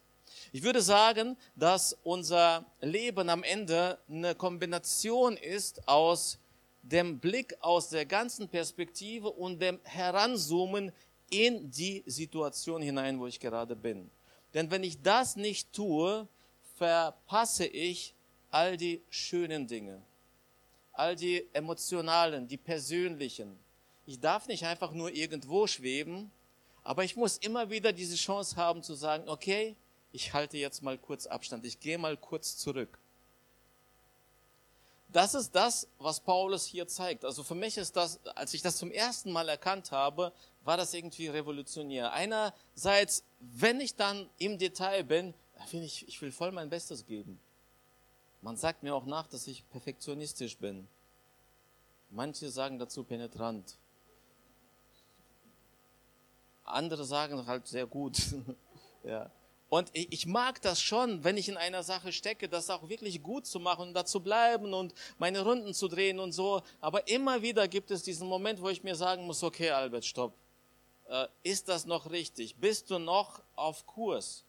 Ich 0.51 0.63
würde 0.63 0.81
sagen, 0.81 1.37
dass 1.55 1.97
unser 2.03 2.65
Leben 2.81 3.29
am 3.29 3.43
Ende 3.43 3.99
eine 4.09 4.35
Kombination 4.35 5.37
ist 5.37 5.87
aus 5.87 6.39
dem 6.81 7.19
Blick 7.19 7.55
aus 7.61 7.89
der 7.89 8.05
ganzen 8.05 8.47
Perspektive 8.47 9.29
und 9.29 9.61
dem 9.61 9.79
Heranzoomen 9.83 10.91
in 11.29 11.69
die 11.69 12.03
Situation 12.05 12.81
hinein, 12.81 13.19
wo 13.19 13.27
ich 13.27 13.39
gerade 13.39 13.75
bin. 13.75 14.09
Denn 14.53 14.71
wenn 14.71 14.83
ich 14.83 15.01
das 15.01 15.35
nicht 15.35 15.71
tue, 15.73 16.27
verpasse 16.77 17.65
ich 17.65 18.15
all 18.49 18.77
die 18.77 19.01
schönen 19.09 19.67
Dinge, 19.67 20.01
all 20.93 21.15
die 21.15 21.45
emotionalen, 21.53 22.47
die 22.47 22.57
persönlichen. 22.57 23.59
Ich 24.05 24.19
darf 24.19 24.47
nicht 24.47 24.65
einfach 24.65 24.91
nur 24.91 25.13
irgendwo 25.13 25.67
schweben, 25.67 26.31
aber 26.83 27.03
ich 27.03 27.15
muss 27.15 27.37
immer 27.37 27.69
wieder 27.69 27.93
diese 27.93 28.15
Chance 28.15 28.55
haben 28.55 28.81
zu 28.81 28.95
sagen, 28.95 29.29
okay, 29.29 29.75
ich 30.11 30.33
halte 30.33 30.57
jetzt 30.57 30.81
mal 30.81 30.97
kurz 30.97 31.27
Abstand, 31.27 31.65
ich 31.65 31.79
gehe 31.79 31.97
mal 31.97 32.17
kurz 32.17 32.57
zurück. 32.57 32.99
Das 35.11 35.33
ist 35.33 35.55
das, 35.55 35.87
was 35.97 36.19
Paulus 36.19 36.65
hier 36.65 36.87
zeigt. 36.87 37.25
Also 37.25 37.43
für 37.43 37.55
mich 37.55 37.77
ist 37.77 37.95
das, 37.95 38.19
als 38.35 38.53
ich 38.53 38.61
das 38.61 38.77
zum 38.77 38.91
ersten 38.91 39.31
Mal 39.31 39.49
erkannt 39.49 39.91
habe, 39.91 40.31
war 40.63 40.77
das 40.77 40.93
irgendwie 40.93 41.27
revolutionär. 41.27 42.13
Einerseits, 42.13 43.23
wenn 43.39 43.81
ich 43.81 43.95
dann 43.95 44.29
im 44.37 44.59
Detail 44.59 45.03
bin, 45.03 45.33
finde 45.65 45.87
ich, 45.87 46.07
ich 46.07 46.21
will 46.21 46.31
voll 46.31 46.51
mein 46.51 46.69
Bestes 46.69 47.07
geben. 47.07 47.39
Man 48.41 48.55
sagt 48.55 48.83
mir 48.83 48.93
auch 48.93 49.05
nach, 49.05 49.25
dass 49.25 49.47
ich 49.47 49.67
perfektionistisch 49.71 50.57
bin. 50.57 50.87
Manche 52.11 52.49
sagen 52.49 52.77
dazu 52.77 53.03
penetrant. 53.03 53.77
Andere 56.63 57.03
sagen 57.03 57.47
halt 57.47 57.67
sehr 57.67 57.87
gut. 57.87 58.19
ja. 59.03 59.31
Und 59.69 59.91
ich 59.93 60.25
mag 60.25 60.61
das 60.63 60.81
schon, 60.81 61.23
wenn 61.23 61.37
ich 61.37 61.47
in 61.47 61.55
einer 61.55 61.83
Sache 61.83 62.11
stecke, 62.11 62.49
das 62.49 62.71
auch 62.71 62.89
wirklich 62.89 63.21
gut 63.21 63.45
zu 63.45 63.59
machen 63.59 63.89
und 63.89 63.93
da 63.93 64.03
zu 64.03 64.19
bleiben 64.19 64.73
und 64.73 64.95
meine 65.19 65.41
Runden 65.41 65.75
zu 65.75 65.87
drehen 65.87 66.19
und 66.19 66.31
so. 66.31 66.63
Aber 66.81 67.07
immer 67.07 67.43
wieder 67.43 67.67
gibt 67.67 67.91
es 67.91 68.01
diesen 68.01 68.27
Moment, 68.27 68.61
wo 68.61 68.69
ich 68.69 68.83
mir 68.83 68.95
sagen 68.95 69.25
muss, 69.27 69.43
okay, 69.43 69.69
Albert, 69.69 70.05
stopp. 70.05 70.33
Äh, 71.07 71.27
ist 71.43 71.69
das 71.69 71.85
noch 71.85 72.09
richtig? 72.09 72.55
Bist 72.55 72.89
du 72.89 72.97
noch 72.97 73.43
auf 73.55 73.85
Kurs? 73.85 74.43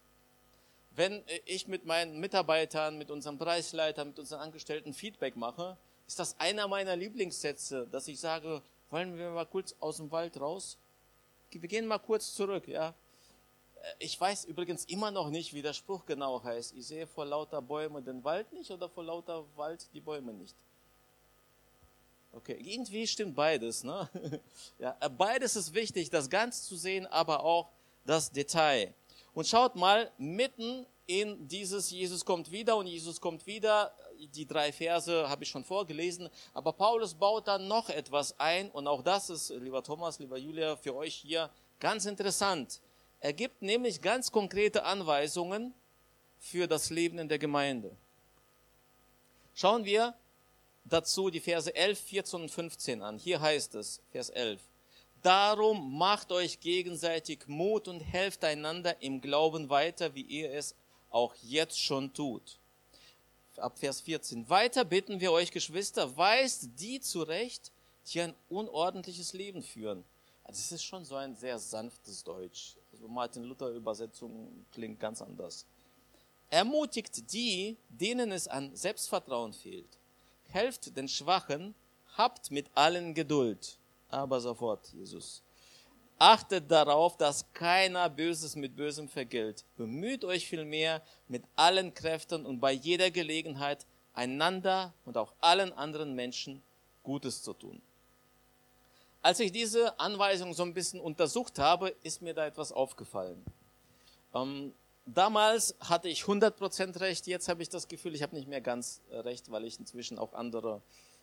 Wenn 0.89 1.23
ich 1.45 1.67
mit 1.67 1.85
meinen 1.85 2.19
Mitarbeitern, 2.19 2.97
mit 2.97 3.11
unserem 3.11 3.37
Preisleiter, 3.37 4.03
mit 4.05 4.17
unseren 4.17 4.39
Angestellten 4.39 4.91
Feedback 4.91 5.35
mache, 5.35 5.77
ist 6.07 6.17
das 6.17 6.37
einer 6.39 6.67
meiner 6.67 6.95
Lieblingssätze, 6.95 7.87
dass 7.91 8.07
ich 8.07 8.19
sage, 8.19 8.63
wollen 8.89 9.17
wir 9.17 9.29
mal 9.29 9.45
kurz 9.45 9.75
aus 9.79 9.97
dem 9.97 10.11
Wald 10.11 10.41
raus? 10.41 10.79
Wir 11.51 11.69
gehen 11.69 11.85
mal 11.85 11.99
kurz 11.99 12.33
zurück, 12.33 12.67
ja 12.67 12.95
ich 13.99 14.19
weiß 14.19 14.45
übrigens 14.45 14.85
immer 14.85 15.11
noch 15.11 15.29
nicht, 15.29 15.53
wie 15.53 15.61
der 15.61 15.73
Spruch 15.73 16.05
genau 16.05 16.43
heißt. 16.43 16.73
Ich 16.75 16.87
sehe 16.87 17.07
vor 17.07 17.25
lauter 17.25 17.61
Bäume 17.61 18.01
den 18.01 18.23
Wald 18.23 18.51
nicht 18.53 18.71
oder 18.71 18.89
vor 18.89 19.03
lauter 19.03 19.43
Wald 19.55 19.87
die 19.93 20.01
Bäume 20.01 20.33
nicht. 20.33 20.55
Okay, 22.33 22.57
irgendwie 22.63 23.05
stimmt 23.07 23.35
beides. 23.35 23.83
Ne? 23.83 24.09
Ja, 24.79 24.95
beides 25.09 25.55
ist 25.55 25.73
wichtig, 25.73 26.09
das 26.09 26.29
Ganze 26.29 26.63
zu 26.63 26.75
sehen, 26.75 27.05
aber 27.07 27.43
auch 27.43 27.69
das 28.05 28.31
Detail. 28.31 28.93
Und 29.33 29.47
schaut 29.47 29.75
mal, 29.75 30.11
mitten 30.17 30.85
in 31.07 31.47
dieses 31.47 31.91
Jesus 31.91 32.23
kommt 32.23 32.51
wieder 32.51 32.77
und 32.77 32.87
Jesus 32.87 33.19
kommt 33.19 33.45
wieder, 33.45 33.93
die 34.17 34.45
drei 34.45 34.71
Verse 34.71 35.27
habe 35.27 35.43
ich 35.43 35.49
schon 35.49 35.63
vorgelesen, 35.63 36.29
aber 36.53 36.71
Paulus 36.73 37.13
baut 37.13 37.47
dann 37.47 37.67
noch 37.67 37.89
etwas 37.89 38.39
ein 38.39 38.69
und 38.71 38.87
auch 38.87 39.01
das 39.01 39.29
ist, 39.29 39.49
lieber 39.49 39.83
Thomas, 39.83 40.19
lieber 40.19 40.37
Julia, 40.37 40.75
für 40.77 40.95
euch 40.95 41.15
hier 41.15 41.49
ganz 41.79 42.05
interessant. 42.05 42.79
Er 43.21 43.33
gibt 43.33 43.61
nämlich 43.61 44.01
ganz 44.01 44.31
konkrete 44.31 44.83
Anweisungen 44.83 45.73
für 46.39 46.67
das 46.67 46.89
Leben 46.89 47.19
in 47.19 47.29
der 47.29 47.39
Gemeinde. 47.39 47.95
Schauen 49.53 49.85
wir 49.85 50.15
dazu 50.85 51.29
die 51.29 51.39
Verse 51.39 51.73
11, 51.73 51.99
14 51.99 52.41
und 52.41 52.49
15 52.49 53.01
an. 53.01 53.17
Hier 53.17 53.39
heißt 53.39 53.75
es, 53.75 54.01
Vers 54.11 54.29
11, 54.29 54.61
Darum 55.21 55.99
macht 55.99 56.31
euch 56.31 56.59
gegenseitig 56.59 57.47
Mut 57.47 57.87
und 57.87 57.99
helft 57.99 58.43
einander 58.43 59.03
im 59.03 59.21
Glauben 59.21 59.69
weiter, 59.69 60.15
wie 60.15 60.23
ihr 60.23 60.51
es 60.51 60.73
auch 61.11 61.35
jetzt 61.43 61.79
schon 61.79 62.11
tut. 62.13 62.59
Ab 63.57 63.77
Vers 63.77 64.01
14. 64.01 64.49
Weiter 64.49 64.83
bitten 64.83 65.19
wir 65.19 65.31
euch, 65.31 65.51
Geschwister, 65.51 66.17
weist 66.17 66.69
die 66.79 66.99
zurecht, 67.01 67.71
die 68.07 68.21
ein 68.21 68.33
unordentliches 68.49 69.33
Leben 69.33 69.61
führen. 69.61 70.03
Also 70.43 70.59
es 70.59 70.71
ist 70.71 70.83
schon 70.83 71.05
so 71.05 71.15
ein 71.15 71.35
sehr 71.35 71.59
sanftes 71.59 72.23
Deutsch. 72.23 72.77
Martin 73.07 73.43
Luther 73.43 73.69
Übersetzung 73.69 74.65
klingt 74.71 74.99
ganz 74.99 75.21
anders. 75.21 75.65
Ermutigt 76.49 77.31
die, 77.31 77.77
denen 77.89 78.31
es 78.31 78.47
an 78.47 78.75
Selbstvertrauen 78.75 79.53
fehlt. 79.53 79.97
Helft 80.49 80.95
den 80.97 81.07
Schwachen, 81.07 81.73
habt 82.17 82.51
mit 82.51 82.69
allen 82.75 83.13
Geduld. 83.13 83.77
Aber 84.09 84.41
sofort, 84.41 84.91
Jesus. 84.93 85.41
Achtet 86.19 86.69
darauf, 86.69 87.17
dass 87.17 87.51
keiner 87.53 88.09
Böses 88.09 88.55
mit 88.55 88.75
Bösem 88.75 89.07
vergilt. 89.07 89.63
Bemüht 89.77 90.23
euch 90.23 90.47
vielmehr 90.47 91.01
mit 91.27 91.43
allen 91.55 91.93
Kräften 91.93 92.45
und 92.45 92.59
bei 92.59 92.73
jeder 92.73 93.09
Gelegenheit 93.09 93.87
einander 94.13 94.93
und 95.05 95.17
auch 95.17 95.33
allen 95.39 95.73
anderen 95.73 96.13
Menschen 96.13 96.61
Gutes 97.01 97.41
zu 97.41 97.53
tun. 97.53 97.81
Als 99.23 99.39
ich 99.39 99.51
diese 99.51 99.99
Anweisung 99.99 100.53
so 100.53 100.63
ein 100.63 100.73
bisschen 100.73 100.99
untersucht 100.99 101.59
habe, 101.59 101.89
ist 102.01 102.23
mir 102.23 102.33
da 102.33 102.45
etwas 102.45 102.71
aufgefallen. 102.71 103.45
Ähm, 104.33 104.73
damals 105.05 105.75
hatte 105.79 106.09
ich 106.09 106.23
100% 106.23 106.99
recht, 106.99 107.27
jetzt 107.27 107.47
habe 107.47 107.61
ich 107.61 107.69
das 107.69 107.87
Gefühl, 107.87 108.15
ich 108.15 108.23
habe 108.23 108.35
nicht 108.35 108.47
mehr 108.47 108.61
ganz 108.61 109.01
äh, 109.11 109.17
recht, 109.17 109.51
weil 109.51 109.65
ich 109.65 109.77
inzwischen 109.79 110.17
auch 110.17 110.33
andere 110.33 110.81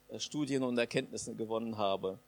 äh, 0.09 0.21
Studien 0.21 0.63
und 0.63 0.79
Erkenntnisse 0.79 1.35
gewonnen 1.35 1.77
habe. 1.77 2.21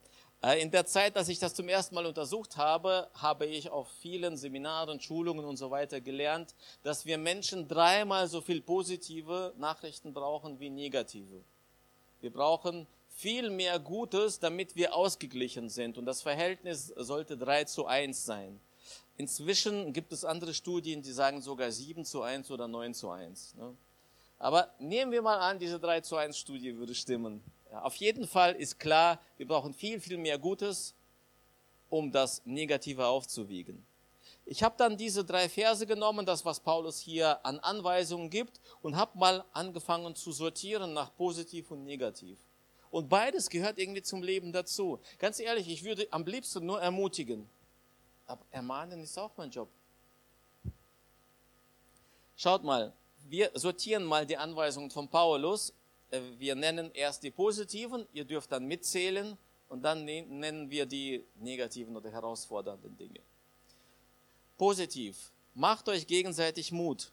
Äh, 0.42 0.60
in 0.60 0.72
der 0.72 0.86
Zeit, 0.86 1.14
dass 1.14 1.28
ich 1.28 1.38
das 1.38 1.54
zum 1.54 1.68
ersten 1.68 1.94
Mal 1.94 2.06
untersucht 2.06 2.56
habe, 2.56 3.08
habe 3.14 3.46
ich 3.46 3.70
auf 3.70 3.88
vielen 4.00 4.36
Seminaren, 4.36 5.00
Schulungen 5.00 5.44
und 5.44 5.56
so 5.56 5.70
weiter 5.70 6.00
gelernt, 6.00 6.56
dass 6.82 7.06
wir 7.06 7.16
Menschen 7.16 7.68
dreimal 7.68 8.26
so 8.26 8.40
viel 8.40 8.60
positive 8.60 9.52
Nachrichten 9.56 10.12
brauchen 10.12 10.58
wie 10.58 10.70
negative. 10.70 11.44
Wir 12.20 12.32
brauchen 12.32 12.88
viel 13.20 13.50
mehr 13.50 13.78
Gutes, 13.78 14.38
damit 14.38 14.76
wir 14.76 14.94
ausgeglichen 14.94 15.68
sind. 15.68 15.98
Und 15.98 16.06
das 16.06 16.22
Verhältnis 16.22 16.86
sollte 16.96 17.36
3 17.36 17.64
zu 17.64 17.84
1 17.84 18.24
sein. 18.24 18.58
Inzwischen 19.18 19.92
gibt 19.92 20.10
es 20.14 20.24
andere 20.24 20.54
Studien, 20.54 21.02
die 21.02 21.12
sagen 21.12 21.42
sogar 21.42 21.70
7 21.70 22.06
zu 22.06 22.22
1 22.22 22.50
oder 22.50 22.66
9 22.66 22.94
zu 22.94 23.10
1. 23.10 23.56
Ne? 23.56 23.76
Aber 24.38 24.72
nehmen 24.78 25.12
wir 25.12 25.20
mal 25.20 25.38
an, 25.38 25.58
diese 25.58 25.78
3 25.78 26.00
zu 26.00 26.16
1 26.16 26.38
Studie 26.38 26.74
würde 26.74 26.94
stimmen. 26.94 27.42
Ja, 27.70 27.82
auf 27.82 27.94
jeden 27.96 28.26
Fall 28.26 28.54
ist 28.54 28.78
klar, 28.78 29.20
wir 29.36 29.46
brauchen 29.46 29.74
viel, 29.74 30.00
viel 30.00 30.16
mehr 30.16 30.38
Gutes, 30.38 30.94
um 31.90 32.10
das 32.10 32.40
Negative 32.46 33.04
aufzuwiegen. 33.04 33.84
Ich 34.46 34.62
habe 34.62 34.76
dann 34.78 34.96
diese 34.96 35.26
drei 35.26 35.50
Verse 35.50 35.86
genommen, 35.86 36.24
das 36.24 36.46
was 36.46 36.58
Paulus 36.58 36.98
hier 36.98 37.44
an 37.44 37.58
Anweisungen 37.58 38.30
gibt, 38.30 38.60
und 38.80 38.96
habe 38.96 39.18
mal 39.18 39.44
angefangen 39.52 40.16
zu 40.16 40.32
sortieren 40.32 40.94
nach 40.94 41.14
positiv 41.14 41.70
und 41.70 41.84
negativ. 41.84 42.38
Und 42.90 43.08
beides 43.08 43.48
gehört 43.48 43.78
irgendwie 43.78 44.02
zum 44.02 44.22
Leben 44.22 44.52
dazu. 44.52 44.98
Ganz 45.18 45.38
ehrlich, 45.38 45.68
ich 45.68 45.84
würde 45.84 46.08
am 46.10 46.24
liebsten 46.24 46.66
nur 46.66 46.80
ermutigen. 46.80 47.48
Aber 48.26 48.44
ermahnen 48.50 49.00
ist 49.00 49.16
auch 49.18 49.30
mein 49.36 49.50
Job. 49.50 49.68
Schaut 52.36 52.64
mal, 52.64 52.92
wir 53.28 53.50
sortieren 53.54 54.04
mal 54.04 54.26
die 54.26 54.36
Anweisungen 54.36 54.90
von 54.90 55.08
Paulus. 55.08 55.72
Äh, 56.10 56.20
wir 56.38 56.54
nennen 56.54 56.90
erst 56.94 57.22
die 57.22 57.30
positiven, 57.30 58.06
ihr 58.12 58.24
dürft 58.24 58.50
dann 58.50 58.66
mitzählen 58.66 59.36
und 59.68 59.82
dann 59.82 60.04
ne-, 60.04 60.22
nennen 60.22 60.70
wir 60.70 60.86
die 60.86 61.24
negativen 61.36 61.96
oder 61.96 62.10
herausfordernden 62.10 62.96
Dinge. 62.96 63.20
Positiv. 64.58 65.32
Macht 65.54 65.88
euch 65.88 66.06
gegenseitig 66.06 66.72
Mut. 66.72 67.12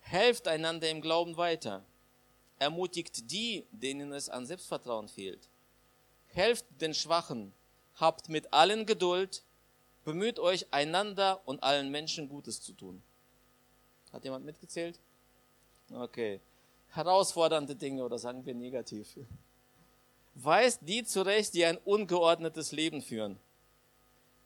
Helft 0.00 0.48
einander 0.48 0.88
im 0.88 1.00
Glauben 1.00 1.36
weiter 1.36 1.84
ermutigt 2.62 3.30
die, 3.30 3.66
denen 3.72 4.12
es 4.12 4.28
an 4.28 4.46
Selbstvertrauen 4.46 5.08
fehlt. 5.08 5.48
Helft 6.28 6.64
den 6.80 6.94
Schwachen, 6.94 7.52
habt 7.96 8.28
mit 8.28 8.54
allen 8.54 8.86
Geduld, 8.86 9.42
bemüht 10.04 10.38
euch 10.38 10.66
einander 10.70 11.42
und 11.44 11.62
allen 11.62 11.90
Menschen 11.90 12.28
Gutes 12.28 12.62
zu 12.62 12.72
tun. 12.72 13.02
Hat 14.12 14.24
jemand 14.24 14.44
mitgezählt? 14.44 15.00
Okay. 15.92 16.40
Herausfordernde 16.90 17.74
Dinge 17.74 18.04
oder 18.04 18.18
sagen 18.18 18.46
wir 18.46 18.54
negativ. 18.54 19.16
Weist 20.34 20.80
die 20.82 21.04
zurecht, 21.04 21.54
die 21.54 21.64
ein 21.64 21.78
ungeordnetes 21.78 22.72
Leben 22.72 23.02
führen. 23.02 23.38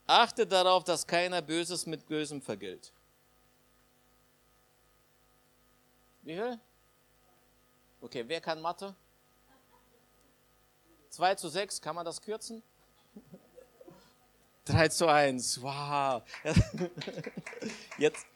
Achtet 0.06 0.52
darauf, 0.52 0.84
dass 0.84 1.06
keiner 1.06 1.42
Böses 1.42 1.84
mit 1.86 2.06
Bösem 2.06 2.40
vergilt. 2.40 2.92
Wie 6.22 6.34
viel? 6.34 6.58
Okay, 8.00 8.24
wer 8.26 8.40
kann 8.40 8.60
Mathe? 8.60 8.94
2 11.10 11.34
zu 11.36 11.48
6, 11.48 11.80
kann 11.80 11.94
man 11.94 12.04
das 12.04 12.20
kürzen? 12.20 12.62
3 14.66 14.88
zu 14.88 15.06
1, 15.06 15.62
wow. 15.62 16.22
Jetzt, 17.98 18.26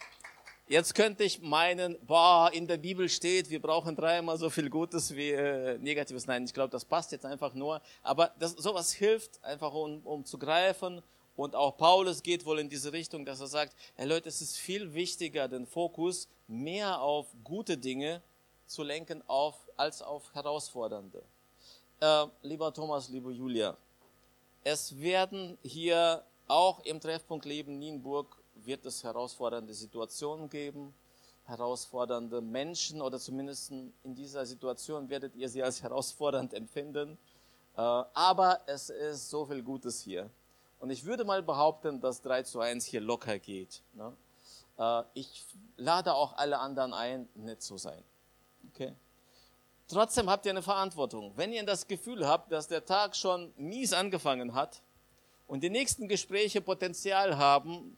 jetzt 0.67 0.95
könnte 0.95 1.25
ich 1.25 1.43
meinen, 1.43 1.99
boah, 2.07 2.51
in 2.53 2.67
der 2.67 2.79
Bibel 2.79 3.09
steht, 3.09 3.51
wir 3.51 3.61
brauchen 3.61 3.97
dreimal 3.97 4.39
so 4.39 4.49
viel 4.49 4.71
Gutes 4.71 5.15
wie 5.15 5.33
äh, 5.33 5.77
Negatives. 5.79 6.27
Nein, 6.27 6.45
ich 6.45 6.55
glaube, 6.55 6.71
das 6.71 6.85
passt 6.85 7.13
jetzt 7.13 7.27
einfach 7.27 7.53
nur. 7.53 7.83
Aber 8.03 8.33
das, 8.39 8.53
sowas 8.53 8.93
hilft 8.93 9.43
einfach, 9.45 9.75
um, 9.75 10.01
um 10.07 10.25
zu 10.25 10.39
greifen. 10.39 11.03
Und 11.37 11.55
auch 11.55 11.77
Paulus 11.77 12.23
geht 12.23 12.47
wohl 12.47 12.61
in 12.61 12.69
diese 12.69 12.93
Richtung, 12.93 13.27
dass 13.27 13.41
er 13.41 13.49
sagt, 13.49 13.75
hey 13.97 14.07
Leute, 14.07 14.29
es 14.29 14.41
ist 14.41 14.57
viel 14.57 14.95
wichtiger, 14.95 15.49
den 15.49 15.67
Fokus 15.67 16.29
mehr 16.47 17.01
auf 17.01 17.27
gute 17.45 17.77
Dinge 17.77 18.23
zu 18.71 18.85
lenken 18.85 19.23
auf, 19.27 19.69
als 19.77 20.01
auf 20.01 20.33
herausfordernde. 20.33 21.23
Äh, 22.01 22.27
lieber 22.43 22.73
Thomas, 22.73 23.09
liebe 23.09 23.33
Julia, 23.33 23.77
es 24.63 24.99
werden 25.01 25.59
hier 25.63 26.23
auch 26.47 26.79
im 26.85 27.01
Treffpunkt 27.01 27.45
Leben 27.45 27.79
Nienburg 27.79 28.37
wird 28.55 28.87
es 28.87 29.03
herausfordernde 29.03 29.75
Situationen 29.75 30.49
geben, 30.49 30.95
herausfordernde 31.47 32.41
Menschen 32.41 33.03
oder 33.03 33.19
zumindest 33.19 33.73
in 33.73 34.15
dieser 34.15 34.47
Situation 34.47 35.09
werdet 35.09 35.35
ihr 35.35 35.49
sie 35.49 35.63
als 35.63 35.83
herausfordernd 35.83 36.55
empfinden. 36.55 37.19
Äh, 37.77 37.81
aber 37.81 38.61
es 38.67 38.89
ist 38.89 39.31
so 39.31 39.47
viel 39.47 39.63
Gutes 39.65 40.01
hier. 40.01 40.31
Und 40.79 40.91
ich 40.91 41.05
würde 41.05 41.25
mal 41.25 41.43
behaupten, 41.43 42.01
dass 42.01 42.23
3 42.23 42.45
zu 42.45 42.61
1 42.61 42.85
hier 42.85 43.01
locker 43.01 43.41
geht. 43.41 43.83
Ne? 43.95 44.17
Äh, 44.79 45.03
ich 45.15 45.45
lade 45.77 46.15
auch 46.15 46.37
alle 46.37 46.61
anderen 46.61 46.95
ein, 46.95 47.29
nett 47.35 47.63
zu 47.63 47.77
sein. 47.77 48.05
Okay. 48.73 48.95
Trotzdem 49.89 50.31
habt 50.31 50.47
ihr 50.47 50.53
eine 50.53 50.63
Verantwortung. 50.63 51.33
Wenn 51.37 51.53
ihr 51.53 51.65
das 51.65 51.89
Gefühl 51.89 52.27
habt, 52.27 52.53
dass 52.53 52.69
der 52.69 52.85
Tag 52.85 53.17
schon 53.17 53.53
mies 53.57 53.93
angefangen 53.93 54.55
hat 54.55 54.83
und 55.49 55.65
die 55.65 55.71
nächsten 55.71 56.07
Gespräche 56.07 56.61
Potenzial 56.61 57.37
haben, 57.37 57.97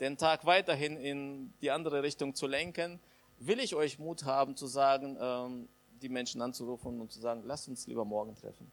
den 0.00 0.16
Tag 0.16 0.46
weiterhin 0.46 0.96
in 0.96 1.52
die 1.60 1.70
andere 1.70 2.02
Richtung 2.02 2.34
zu 2.34 2.46
lenken, 2.46 2.98
will 3.38 3.60
ich 3.60 3.74
euch 3.74 3.98
Mut 3.98 4.24
haben 4.24 4.56
zu 4.56 4.66
sagen, 4.66 5.18
ähm, 5.20 5.68
die 6.00 6.08
Menschen 6.08 6.40
anzurufen 6.40 7.00
und 7.00 7.12
zu 7.12 7.20
sagen, 7.20 7.42
lasst 7.44 7.68
uns 7.68 7.86
lieber 7.86 8.04
morgen 8.04 8.34
treffen. 8.34 8.70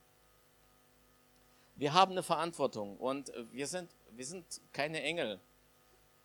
Wir 1.75 1.93
haben 1.93 2.11
eine 2.11 2.23
Verantwortung 2.23 2.97
und 2.97 3.31
wir 3.51 3.67
sind, 3.67 3.89
wir 4.11 4.25
sind 4.25 4.45
keine 4.71 5.01
Engel. 5.03 5.39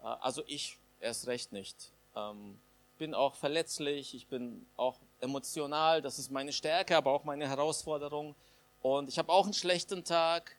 Äh, 0.01 0.07
also 0.07 0.43
ich 0.47 0.79
erst 1.01 1.27
recht 1.27 1.53
nicht. 1.53 1.93
Ähm, 2.15 2.59
bin 2.99 3.15
auch 3.15 3.35
verletzlich, 3.35 4.15
ich 4.15 4.27
bin 4.27 4.67
auch 4.77 4.99
emotional, 5.21 6.03
das 6.03 6.19
ist 6.19 6.31
meine 6.31 6.53
Stärke, 6.53 6.97
aber 6.97 7.13
auch 7.13 7.25
meine 7.25 7.49
Herausforderung. 7.49 8.35
Und 8.83 9.09
ich 9.09 9.19
habe 9.19 9.33
auch 9.33 9.45
einen 9.45 9.55
schlechten 9.55 10.05
Tag. 10.05 10.57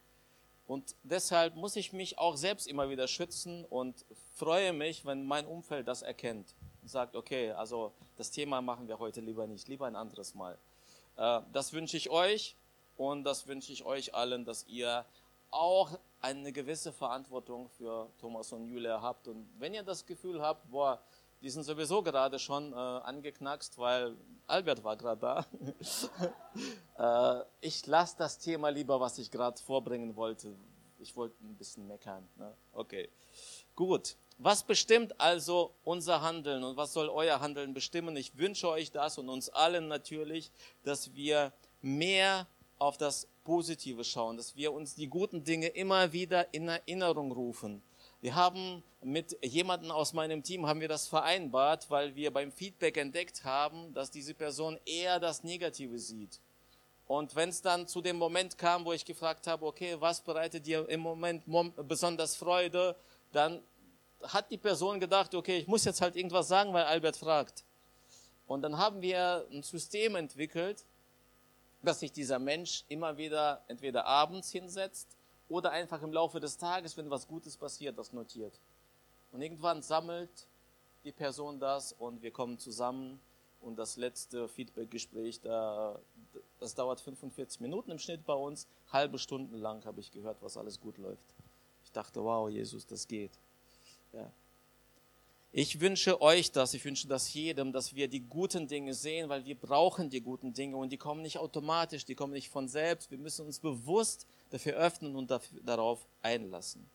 Und 0.68 0.96
deshalb 1.04 1.56
muss 1.56 1.76
ich 1.76 1.94
mich 1.94 2.18
auch 2.20 2.36
selbst 2.36 2.68
immer 2.68 2.90
wieder 2.90 3.08
schützen 3.08 3.64
und 3.66 4.06
freue 4.36 4.74
mich, 4.74 5.06
wenn 5.06 5.26
mein 5.26 5.46
Umfeld 5.46 5.88
das 5.88 6.02
erkennt 6.02 6.54
und 6.82 6.90
sagt, 6.90 7.16
okay, 7.16 7.52
also 7.52 7.94
das 8.18 8.32
Thema 8.32 8.62
machen 8.62 8.88
wir 8.88 9.00
heute 9.00 9.22
lieber 9.22 9.48
nicht, 9.48 9.70
lieber 9.70 9.88
ein 9.88 9.96
anderes 9.96 10.36
Mal. 10.36 10.58
Äh, 11.16 11.40
das 11.54 11.72
wünsche 11.72 11.96
ich 11.96 12.10
euch 12.10 12.56
und 12.98 13.24
das 13.24 13.48
wünsche 13.48 13.72
ich 13.72 13.86
euch 13.86 14.14
allen, 14.14 14.44
dass 14.44 14.66
ihr 14.68 15.06
auch 15.52 15.98
eine 16.22 16.52
gewisse 16.52 16.92
Verantwortung 16.92 17.70
für 17.70 18.10
Thomas 18.20 18.52
und 18.52 18.68
Julia 18.68 19.02
habt. 19.02 19.28
Und 19.28 19.48
wenn 19.60 19.74
ihr 19.74 19.84
das 19.84 20.06
Gefühl 20.06 20.42
habt, 20.42 20.70
boah, 20.70 21.02
die 21.42 21.50
sind 21.50 21.64
sowieso 21.64 22.02
gerade 22.02 22.40
schon 22.40 22.74
äh, 22.74 22.76
angeknackst, 22.76 23.78
weil 23.78 24.16
Albert 24.48 24.84
war 24.84 24.96
gerade 24.98 25.22
da. 25.22 25.46
äh, 27.42 27.46
ich 27.62 27.86
lasse 27.86 28.16
das 28.18 28.40
Thema 28.40 28.70
lieber, 28.70 29.00
was 29.00 29.18
ich 29.18 29.30
gerade 29.30 29.62
vorbringen 29.62 30.16
wollte. 30.16 30.56
Ich 31.00 31.16
wollte 31.16 31.36
ein 31.44 31.56
bisschen 31.56 31.88
meckern. 31.88 32.28
Ne? 32.38 32.54
Okay, 32.74 33.10
gut. 33.76 34.16
Was 34.40 34.64
bestimmt 34.64 35.20
also 35.20 35.74
unser 35.84 36.22
Handeln 36.22 36.64
und 36.64 36.78
was 36.78 36.94
soll 36.94 37.10
euer 37.10 37.40
Handeln 37.40 37.74
bestimmen? 37.74 38.16
Ich 38.16 38.38
wünsche 38.38 38.70
euch 38.70 38.92
das 38.92 39.18
und 39.18 39.30
uns 39.30 39.50
allen 39.50 39.88
natürlich, 39.88 40.52
dass 40.84 41.16
wir 41.16 41.54
mehr 41.82 42.46
auf 42.78 42.98
das 42.98 43.28
Positive 43.44 44.04
schauen, 44.04 44.38
dass 44.38 44.56
wir 44.56 44.74
uns 44.74 44.94
die 44.94 45.08
guten 45.08 45.44
Dinge 45.44 45.68
immer 45.68 46.14
wieder 46.14 46.54
in 46.54 46.68
Erinnerung 46.68 47.32
rufen 47.32 47.82
wir 48.22 48.36
haben 48.36 48.84
mit 49.02 49.38
jemandem 49.44 49.92
aus 49.92 50.14
meinem 50.14 50.42
Team 50.42 50.66
haben 50.66 50.80
wir 50.80 50.88
das 50.88 51.08
vereinbart, 51.08 51.90
weil 51.90 52.16
wir 52.16 52.32
beim 52.32 52.52
Feedback 52.52 52.98
entdeckt 52.98 53.44
haben, 53.44 53.94
dass 53.94 54.10
diese 54.10 54.34
Person 54.34 54.80
eher 54.86 55.20
das 55.20 55.44
Negative 55.44 56.00
sieht. 56.00 56.40
Und 57.06 57.36
wenn 57.36 57.50
es 57.50 57.62
dann 57.62 57.88
zu 57.88 58.02
dem 58.02 58.18
Moment 58.18 58.58
kam, 58.58 58.84
wo 58.86 58.92
ich 58.92 59.06
gefragt 59.06 59.48
habe, 59.48 59.66
okay, 59.66 59.96
was 60.00 60.22
bereitet 60.22 60.66
dir 60.66 60.90
im 60.90 61.00
Moment 61.00 61.44
besonders 61.88 62.36
Freude, 62.36 62.96
dann 63.32 63.62
hat 64.24 64.52
die 64.52 64.58
Person 64.58 65.00
gedacht, 65.00 65.34
okay, 65.34 65.60
ich 65.60 65.68
muss 65.68 65.86
jetzt 65.86 66.02
halt 66.02 66.16
irgendwas 66.16 66.48
sagen, 66.48 66.74
weil 66.74 66.84
Albert 66.84 67.18
fragt. 67.18 67.64
Und 68.48 68.62
dann 68.62 68.78
haben 68.78 69.02
wir 69.02 69.46
ein 69.52 69.62
System 69.62 70.16
entwickelt, 70.16 70.86
dass 71.82 72.00
sich 72.00 72.12
dieser 72.12 72.40
Mensch 72.40 72.84
immer 72.90 73.18
wieder 73.18 73.64
entweder 73.68 74.06
abends 74.06 74.52
hinsetzt 74.52 75.17
oder 75.50 75.72
einfach 75.72 76.02
im 76.02 76.12
Laufe 76.12 76.40
des 76.40 76.58
Tages, 76.58 76.98
wenn 76.98 77.10
was 77.10 77.28
Gutes 77.28 77.58
passiert, 77.58 77.98
das 77.98 78.14
notiert. 78.14 78.60
Und 79.32 79.42
irgendwann 79.42 79.82
sammelt 79.82 80.48
die 81.04 81.12
Person 81.12 81.60
das 81.60 81.94
und 81.94 82.22
wir 82.22 82.32
kommen 82.32 82.58
zusammen 82.58 83.20
und 83.60 83.78
das 83.78 83.98
letzte 83.98 84.48
Feedback-Gespräch, 84.48 85.42
da, 85.42 86.00
das 86.60 86.76
dauert 86.76 87.02
45 87.02 87.60
Minuten 87.62 87.92
im 87.92 88.00
Schnitt 88.00 88.26
bei 88.26 88.34
uns. 88.34 88.68
Halbe 88.92 89.18
Stunden 89.18 89.58
lang 89.58 89.84
habe 89.86 90.00
ich 90.00 90.12
gehört, 90.12 90.42
was 90.42 90.58
alles 90.58 90.80
gut 90.80 90.98
läuft. 90.98 91.36
Ich 91.84 91.92
dachte, 91.92 92.24
wow, 92.24 92.50
Jesus, 92.50 92.86
das 92.86 93.08
geht. 93.08 93.40
Ja. 94.14 94.32
Ich 95.60 95.80
wünsche 95.80 96.22
euch 96.22 96.52
das, 96.52 96.76
ich 96.76 96.86
wünsche 96.86 97.08
das 97.08 97.34
jedem, 97.34 97.72
dass 97.72 97.96
wir 97.96 98.08
die 98.08 98.20
guten 98.20 98.68
Dinge 98.68 98.94
sehen, 98.94 99.28
weil 99.28 99.44
wir 99.44 99.56
brauchen 99.56 100.08
die 100.12 100.22
guten 100.22 100.54
Dinge 100.54 100.78
und 100.78 100.92
die 100.92 100.98
kommen 100.98 101.24
nicht 101.24 101.40
automatisch, 101.40 102.06
die 102.06 102.14
kommen 102.14 102.34
nicht 102.34 102.50
von 102.50 102.68
selbst. 102.68 103.10
Wir 103.10 103.18
müssen 103.18 103.44
uns 103.48 103.58
bewusst 103.58 104.28
dafür 104.52 104.74
öffnen 104.74 105.16
und 105.16 105.32
dafür, 105.32 105.60
darauf 105.64 106.06
einlassen. 106.22 106.88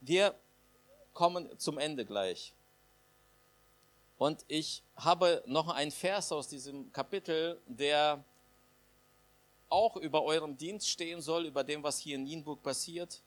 Wir 0.00 0.34
kommen 1.14 1.56
zum 1.56 1.78
Ende 1.78 2.04
gleich. 2.04 2.52
Und 4.18 4.44
ich 4.48 4.82
habe 4.96 5.44
noch 5.46 5.68
einen 5.68 5.92
Vers 5.92 6.32
aus 6.32 6.48
diesem 6.48 6.92
Kapitel, 6.92 7.60
der 7.68 8.24
auch 9.68 9.96
über 9.96 10.24
eurem 10.24 10.56
Dienst 10.56 10.88
stehen 10.88 11.20
soll, 11.20 11.46
über 11.46 11.62
dem, 11.62 11.84
was 11.84 12.00
hier 12.00 12.16
in 12.16 12.24
Nienburg 12.24 12.60
passiert. 12.64 13.22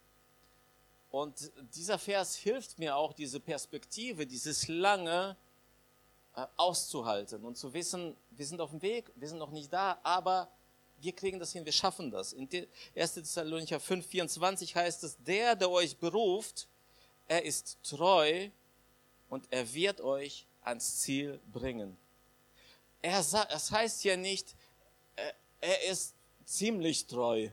Und 1.12 1.52
dieser 1.76 2.00
Vers 2.00 2.36
hilft 2.38 2.80
mir 2.80 2.96
auch, 2.96 3.12
diese 3.12 3.42
Perspektive, 3.42 4.26
dieses 4.26 4.70
lange 4.70 5.36
äh, 6.36 6.46
auszuhalten 6.56 7.44
und 7.44 7.58
zu 7.58 7.74
wissen, 7.74 8.16
wir 8.30 8.46
sind 8.46 8.62
auf 8.62 8.70
dem 8.70 8.82
Weg, 8.82 9.12
wir 9.16 9.28
sind 9.28 9.38
noch 9.38 9.52
nicht 9.52 9.72
da, 9.72 10.00
aber 10.04 10.50
wir 11.02 11.12
kriegen 11.12 11.38
das 11.38 11.52
hin, 11.52 11.66
wir 11.66 11.74
schaffen 11.74 12.10
das. 12.12 12.32
In 12.32 12.48
1. 12.96 13.14
Thessalonicher 13.16 13.82
5, 13.82 14.06
24 14.06 14.74
heißt 14.74 15.04
es, 15.04 15.18
der, 15.18 15.56
der 15.58 15.70
euch 15.70 15.98
beruft, 15.98 16.70
er 17.28 17.44
ist 17.44 17.78
treu 17.84 18.50
und 19.28 19.52
er 19.52 19.74
wird 19.74 20.00
euch 20.00 20.48
ans 20.62 21.00
Ziel 21.00 21.42
bringen. 21.52 21.98
Er 23.02 23.22
sagt, 23.22 23.52
es 23.52 23.70
heißt 23.70 24.06
ja 24.06 24.16
nicht, 24.16 24.56
äh, 25.18 25.34
er 25.60 25.92
ist 25.92 26.14
ziemlich 26.46 27.08
treu 27.08 27.50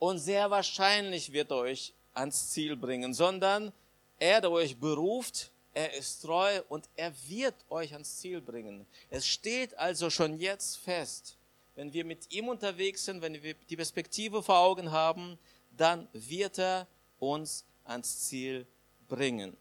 und 0.00 0.18
sehr 0.18 0.50
wahrscheinlich 0.50 1.32
wird 1.32 1.52
er 1.52 1.58
euch 1.58 1.94
ans 2.16 2.50
Ziel 2.50 2.76
bringen, 2.76 3.14
sondern 3.14 3.72
er, 4.18 4.40
der 4.40 4.50
euch 4.50 4.76
beruft, 4.76 5.50
er 5.74 5.92
ist 5.94 6.20
treu 6.20 6.62
und 6.68 6.88
er 6.96 7.12
wird 7.28 7.54
euch 7.68 7.92
ans 7.92 8.16
Ziel 8.16 8.40
bringen. 8.40 8.86
Es 9.10 9.26
steht 9.26 9.76
also 9.78 10.08
schon 10.08 10.38
jetzt 10.38 10.78
fest, 10.78 11.36
wenn 11.74 11.92
wir 11.92 12.04
mit 12.04 12.32
ihm 12.32 12.48
unterwegs 12.48 13.04
sind, 13.04 13.20
wenn 13.20 13.42
wir 13.42 13.54
die 13.68 13.76
Perspektive 13.76 14.42
vor 14.42 14.58
Augen 14.58 14.90
haben, 14.90 15.38
dann 15.76 16.08
wird 16.12 16.58
er 16.58 16.86
uns 17.18 17.66
ans 17.84 18.20
Ziel 18.20 18.66
bringen. 19.06 19.54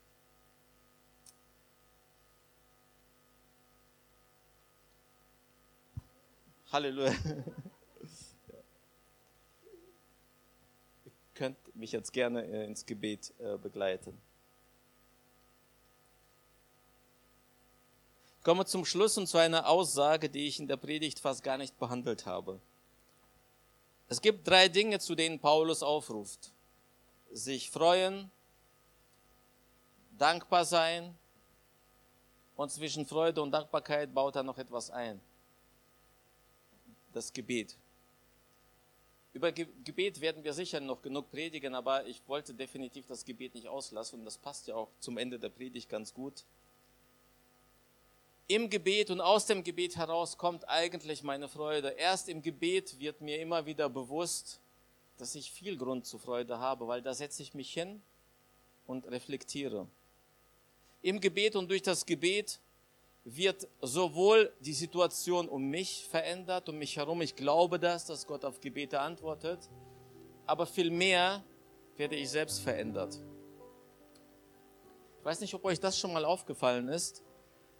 Halleluja. 6.71 7.13
Ihr 11.05 11.11
könnt 11.33 11.57
mich 11.75 11.91
jetzt 11.91 12.13
gerne 12.13 12.45
äh, 12.45 12.65
ins 12.65 12.85
Gebet 12.85 13.33
äh, 13.39 13.57
begleiten. 13.57 14.19
Ich 18.37 18.43
komme 18.43 18.65
zum 18.65 18.85
Schluss 18.85 19.17
und 19.17 19.27
zu 19.27 19.37
einer 19.37 19.67
Aussage, 19.67 20.29
die 20.29 20.47
ich 20.47 20.59
in 20.59 20.67
der 20.67 20.77
Predigt 20.77 21.19
fast 21.19 21.43
gar 21.43 21.57
nicht 21.57 21.77
behandelt 21.79 22.25
habe. 22.25 22.59
Es 24.07 24.21
gibt 24.21 24.47
drei 24.47 24.67
Dinge, 24.67 24.99
zu 24.99 25.15
denen 25.15 25.39
Paulus 25.39 25.81
aufruft. 25.81 26.51
Sich 27.31 27.71
freuen, 27.71 28.29
dankbar 30.17 30.63
sein 30.63 31.15
und 32.55 32.71
zwischen 32.71 33.05
Freude 33.05 33.41
und 33.41 33.51
Dankbarkeit 33.51 34.13
baut 34.13 34.35
er 34.35 34.43
noch 34.43 34.57
etwas 34.57 34.91
ein 34.91 35.19
das 37.15 37.31
Gebet. 37.31 37.75
Über 39.35 39.51
Gebet 39.51 40.21
werden 40.21 40.45
wir 40.45 40.53
sicher 40.53 40.79
noch 40.79 41.01
genug 41.01 41.29
predigen, 41.29 41.75
aber 41.75 42.05
ich 42.07 42.21
wollte 42.25 42.53
definitiv 42.53 43.05
das 43.07 43.25
Gebet 43.25 43.53
nicht 43.53 43.67
auslassen 43.67 44.19
und 44.19 44.25
das 44.25 44.37
passt 44.37 44.65
ja 44.69 44.75
auch 44.75 44.87
zum 45.01 45.17
Ende 45.17 45.37
der 45.37 45.49
Predigt 45.49 45.89
ganz 45.89 46.13
gut. 46.13 46.45
Im 48.47 48.69
Gebet 48.69 49.09
und 49.09 49.19
aus 49.19 49.45
dem 49.45 49.61
Gebet 49.61 49.97
heraus 49.97 50.37
kommt 50.37 50.69
eigentlich 50.69 51.21
meine 51.21 51.49
Freude. 51.49 51.89
Erst 51.89 52.29
im 52.29 52.43
Gebet 52.43 52.97
wird 52.97 53.19
mir 53.19 53.41
immer 53.41 53.65
wieder 53.65 53.89
bewusst, 53.89 54.61
dass 55.17 55.35
ich 55.35 55.51
viel 55.51 55.75
Grund 55.75 56.05
zur 56.05 56.21
Freude 56.21 56.59
habe, 56.59 56.87
weil 56.87 57.01
da 57.01 57.13
setze 57.13 57.43
ich 57.43 57.53
mich 57.53 57.73
hin 57.73 58.01
und 58.87 59.05
reflektiere. 59.11 59.85
Im 61.01 61.19
Gebet 61.19 61.57
und 61.57 61.69
durch 61.69 61.81
das 61.81 62.05
Gebet 62.05 62.61
wird 63.25 63.67
sowohl 63.81 64.53
die 64.59 64.73
Situation 64.73 65.49
um 65.49 65.67
mich 65.67 66.07
verändert, 66.07 66.69
um 66.69 66.77
mich 66.77 66.95
herum. 66.95 67.21
Ich 67.21 67.35
glaube 67.35 67.79
das, 67.79 68.05
dass 68.05 68.27
Gott 68.27 68.45
auf 68.45 68.59
Gebete 68.61 68.99
antwortet. 68.99 69.67
Aber 70.45 70.67
vielmehr 70.67 71.43
werde 71.97 72.15
ich 72.15 72.29
selbst 72.29 72.59
verändert. 72.59 73.19
Ich 75.19 75.25
weiß 75.25 75.39
nicht, 75.41 75.55
ob 75.55 75.65
euch 75.65 75.79
das 75.79 75.97
schon 75.97 76.13
mal 76.13 76.23
aufgefallen 76.23 76.87
ist. 76.87 77.23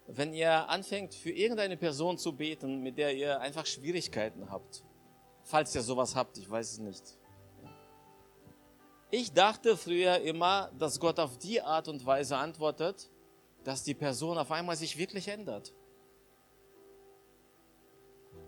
Wenn 0.08 0.34
ihr 0.34 0.68
anfängt, 0.68 1.14
für 1.14 1.30
irgendeine 1.30 1.76
Person 1.76 2.18
zu 2.18 2.32
beten, 2.32 2.82
mit 2.82 2.98
der 2.98 3.14
ihr 3.14 3.40
einfach 3.40 3.66
Schwierigkeiten 3.66 4.50
habt. 4.50 4.82
Falls 5.44 5.72
ihr 5.76 5.82
sowas 5.82 6.16
habt, 6.16 6.38
ich 6.38 6.50
weiß 6.50 6.72
es 6.72 6.78
nicht. 6.78 7.04
Ich 9.12 9.32
dachte 9.32 9.76
früher 9.76 10.20
immer, 10.22 10.72
dass 10.76 10.98
Gott 10.98 11.20
auf 11.20 11.38
die 11.38 11.62
Art 11.62 11.86
und 11.86 12.04
Weise 12.04 12.36
antwortet, 12.36 13.08
dass 13.66 13.82
die 13.82 13.94
Person 13.94 14.38
auf 14.38 14.52
einmal 14.52 14.76
sich 14.76 14.96
wirklich 14.96 15.26
ändert. 15.26 15.74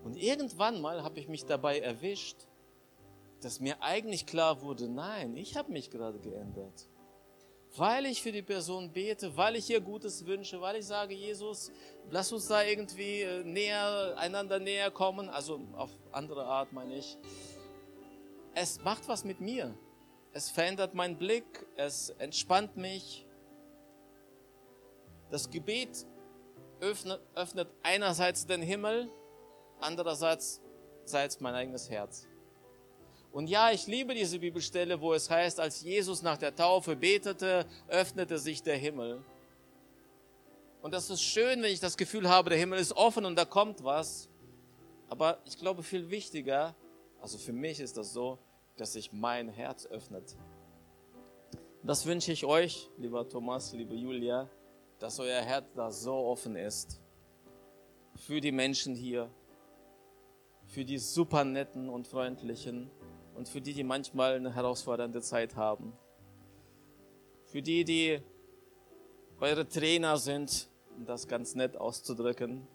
Und 0.05 0.15
irgendwann 0.15 0.79
mal 0.79 1.03
habe 1.03 1.19
ich 1.19 1.27
mich 1.27 1.43
dabei 1.43 1.79
erwischt, 1.79 2.47
dass 3.41 3.59
mir 3.59 3.83
eigentlich 3.83 4.25
klar 4.25 4.61
wurde, 4.61 4.87
nein, 4.87 5.35
ich 5.35 5.57
habe 5.57 5.73
mich 5.73 5.91
gerade 5.91 6.19
geändert. 6.19 6.87
Weil 7.75 8.05
ich 8.05 8.21
für 8.21 8.31
die 8.31 8.41
Person 8.41 8.93
bete, 8.93 9.35
weil 9.35 9.57
ich 9.57 9.69
ihr 9.69 9.81
Gutes 9.81 10.25
wünsche, 10.25 10.61
weil 10.61 10.77
ich 10.77 10.85
sage, 10.85 11.13
Jesus, 11.13 11.69
lass 12.09 12.31
uns 12.31 12.47
da 12.47 12.63
irgendwie 12.63 13.23
äh, 13.23 13.43
näher, 13.43 14.15
einander 14.17 14.57
näher 14.57 14.89
kommen, 14.89 15.27
also 15.27 15.59
auf 15.73 15.91
andere 16.13 16.45
Art 16.45 16.71
meine 16.71 16.95
ich. 16.95 17.17
Es 18.55 18.81
macht 18.85 19.09
was 19.09 19.25
mit 19.25 19.41
mir. 19.41 19.77
Es 20.31 20.49
verändert 20.49 20.93
meinen 20.93 21.17
Blick, 21.17 21.67
es 21.75 22.09
entspannt 22.11 22.77
mich, 22.77 23.25
das 25.31 25.49
Gebet 25.49 26.05
öffnet, 26.79 27.21
öffnet 27.35 27.67
einerseits 27.83 28.45
den 28.45 28.61
Himmel, 28.61 29.09
andererseits 29.79 30.61
mein 31.39 31.55
eigenes 31.55 31.89
Herz. 31.89 32.27
Und 33.31 33.47
ja, 33.47 33.71
ich 33.71 33.85
liebe 33.87 34.15
diese 34.15 34.39
Bibelstelle, 34.39 34.99
wo 35.01 35.13
es 35.13 35.29
heißt, 35.29 35.59
als 35.59 35.81
Jesus 35.81 36.21
nach 36.21 36.37
der 36.37 36.55
Taufe 36.55 36.95
betete, 36.95 37.65
öffnete 37.87 38.39
sich 38.39 38.63
der 38.63 38.77
Himmel. 38.77 39.23
Und 40.81 40.93
das 40.93 41.09
ist 41.09 41.21
schön, 41.21 41.61
wenn 41.61 41.71
ich 41.71 41.79
das 41.79 41.97
Gefühl 41.97 42.27
habe, 42.29 42.49
der 42.49 42.57
Himmel 42.57 42.79
ist 42.79 42.93
offen 42.93 43.25
und 43.25 43.35
da 43.35 43.45
kommt 43.45 43.83
was. 43.83 44.29
Aber 45.09 45.39
ich 45.45 45.57
glaube, 45.57 45.83
viel 45.83 46.09
wichtiger, 46.09 46.75
also 47.21 47.37
für 47.37 47.53
mich 47.53 47.79
ist 47.79 47.97
das 47.97 48.13
so, 48.13 48.39
dass 48.77 48.93
sich 48.93 49.11
mein 49.11 49.49
Herz 49.49 49.85
öffnet. 49.85 50.35
Das 51.83 52.05
wünsche 52.05 52.31
ich 52.31 52.45
euch, 52.45 52.89
lieber 52.97 53.27
Thomas, 53.27 53.73
liebe 53.73 53.95
Julia, 53.95 54.49
dass 54.99 55.19
euer 55.19 55.41
Herz 55.41 55.73
da 55.73 55.91
so 55.91 56.13
offen 56.13 56.55
ist 56.55 57.01
für 58.15 58.41
die 58.41 58.51
Menschen 58.51 58.95
hier, 58.95 59.29
für 60.67 60.83
die 60.83 60.97
super 60.97 61.45
netten 61.45 61.89
und 61.89 62.07
freundlichen 62.07 62.91
und 63.35 63.47
für 63.47 63.61
die, 63.61 63.73
die 63.73 63.83
manchmal 63.83 64.35
eine 64.35 64.53
herausfordernde 64.53 65.21
Zeit 65.21 65.55
haben. 65.55 65.93
Für 67.45 67.61
die, 67.61 67.85
die 67.85 68.19
eure 69.39 69.67
Trainer 69.67 70.17
sind, 70.17 70.69
um 70.97 71.05
das 71.05 71.27
ganz 71.27 71.55
nett 71.55 71.77
auszudrücken. 71.77 72.67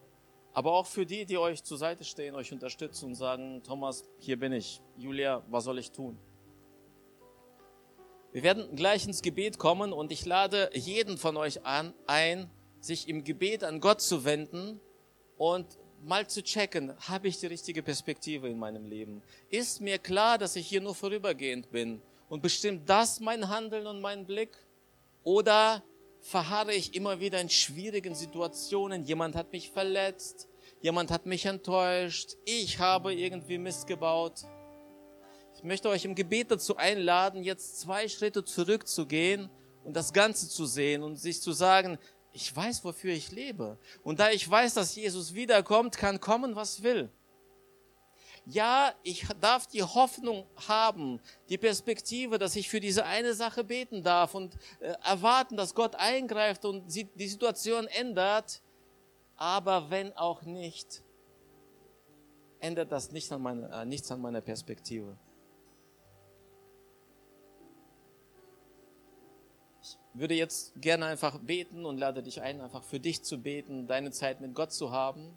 Aber 0.55 0.73
auch 0.73 0.87
für 0.87 1.05
die, 1.05 1.27
die 1.27 1.37
euch 1.37 1.63
zur 1.63 1.79
Seite 1.79 2.05
stehen, 2.05 2.35
euch 2.35 2.53
unterstützen 2.53 3.07
und 3.07 3.15
sagen, 3.17 3.63
Thomas, 3.63 4.05
hier 4.19 4.39
bin 4.39 4.53
ich. 4.53 4.81
Julia, 4.97 5.45
was 5.51 5.65
soll 5.65 5.79
ich 5.79 5.93
tun? 5.93 6.19
Wir 8.35 8.43
werden 8.43 8.75
gleich 8.75 9.07
ins 9.07 9.23
Gebet 9.23 9.59
kommen 9.59 9.93
und 9.93 10.11
ich 10.11 10.27
lade 10.27 10.69
jeden 10.75 11.19
von 11.19 11.37
euch 11.37 11.65
an, 11.65 11.95
ein, 12.09 12.51
sich 12.81 13.09
im 13.09 13.23
Gebet 13.23 13.63
an 13.63 13.79
Gott 13.79 14.01
zu 14.01 14.25
wenden 14.25 14.81
und 15.39 15.79
mal 16.03 16.27
zu 16.27 16.43
checken, 16.43 16.93
habe 16.99 17.29
ich 17.29 17.39
die 17.39 17.47
richtige 17.47 17.81
Perspektive 17.81 18.49
in 18.49 18.59
meinem 18.59 18.87
Leben? 18.87 19.23
Ist 19.51 19.81
mir 19.81 19.99
klar, 19.99 20.37
dass 20.37 20.57
ich 20.57 20.67
hier 20.67 20.81
nur 20.81 20.97
vorübergehend 20.97 21.71
bin 21.71 22.03
und 22.29 22.43
bestimmt 22.43 22.91
das 22.91 23.21
mein 23.21 23.49
Handeln 23.49 23.87
und 23.87 24.01
mein 24.01 24.27
Blick? 24.27 24.51
Oder 25.23 25.85
verharre 26.19 26.75
ich 26.75 26.97
immer 26.97 27.21
wieder 27.21 27.41
in 27.41 27.49
schwierigen 27.49 28.17
Situationen? 28.17 29.05
Jemand 29.05 29.37
hat 29.37 29.53
mich 29.53 29.71
verletzt, 29.71 30.49
jemand 30.83 31.13
hat 31.13 31.25
mich 31.25 31.47
enttäuscht, 31.47 32.35
ich 32.45 32.81
habe 32.81 33.15
irgendwie 33.15 33.59
Mist 33.59 33.87
gebaut. 33.87 34.41
Ich 35.65 35.67
möchte 35.67 35.89
euch 35.89 36.05
im 36.05 36.15
Gebet 36.15 36.51
dazu 36.51 36.77
einladen, 36.77 37.43
jetzt 37.43 37.81
zwei 37.81 38.07
Schritte 38.07 38.45
zurückzugehen 38.45 39.49
und 39.83 39.97
das 39.97 40.13
Ganze 40.13 40.47
zu 40.47 40.67
sehen 40.67 41.03
und 41.03 41.17
sich 41.17 41.41
zu 41.41 41.53
sagen, 41.53 41.97
ich 42.35 42.55
weiß, 42.55 42.85
wofür 42.85 43.15
ich 43.15 43.33
lebe. 43.33 43.79
Und 44.03 44.21
da 44.21 44.29
ich 44.29 44.47
weiß, 44.47 44.75
dass 44.75 44.95
Jesus 44.95 45.33
wiederkommt, 45.33 45.97
kann 45.97 46.21
kommen, 46.21 46.55
was 46.55 46.83
will. 46.83 47.09
Ja, 48.45 48.93
ich 49.05 49.27
darf 49.41 49.67
die 49.67 49.83
Hoffnung 49.83 50.47
haben, 50.69 51.19
die 51.49 51.57
Perspektive, 51.57 52.37
dass 52.37 52.57
ich 52.57 52.69
für 52.69 52.81
diese 52.81 53.07
eine 53.07 53.33
Sache 53.33 53.65
beten 53.65 54.03
darf 54.03 54.35
und 54.35 54.59
äh, 54.81 54.93
erwarten, 55.03 55.57
dass 55.57 55.75
Gott 55.75 55.95
eingreift 55.95 56.67
und 56.67 56.95
die 56.95 57.29
Situation 57.29 57.87
ändert. 57.87 58.61
Aber 59.37 59.89
wenn 59.89 60.13
auch 60.13 60.43
nicht, 60.43 61.03
ändert 62.61 62.93
das 62.93 63.13
nicht 63.13 63.33
an 63.33 63.41
meine, 63.41 63.71
äh, 63.71 63.87
nichts 63.87 64.13
an 64.13 64.21
meiner 64.21 64.43
Perspektive. 64.43 65.17
Würde 70.15 70.35
jetzt 70.35 70.81
gerne 70.81 71.07
einfach 71.07 71.39
beten 71.39 71.85
und 71.85 71.99
lade 71.99 72.23
dich 72.23 72.41
ein, 72.41 72.61
einfach 72.61 72.83
für 72.83 73.01
dich 73.01 73.23
zu 73.23 73.39
beten, 73.39 73.87
deine 73.87 74.13
Zeit 74.13 74.41
mit 74.41 74.55
Gott 74.55 74.73
zu 74.73 74.91
haben. 74.91 75.29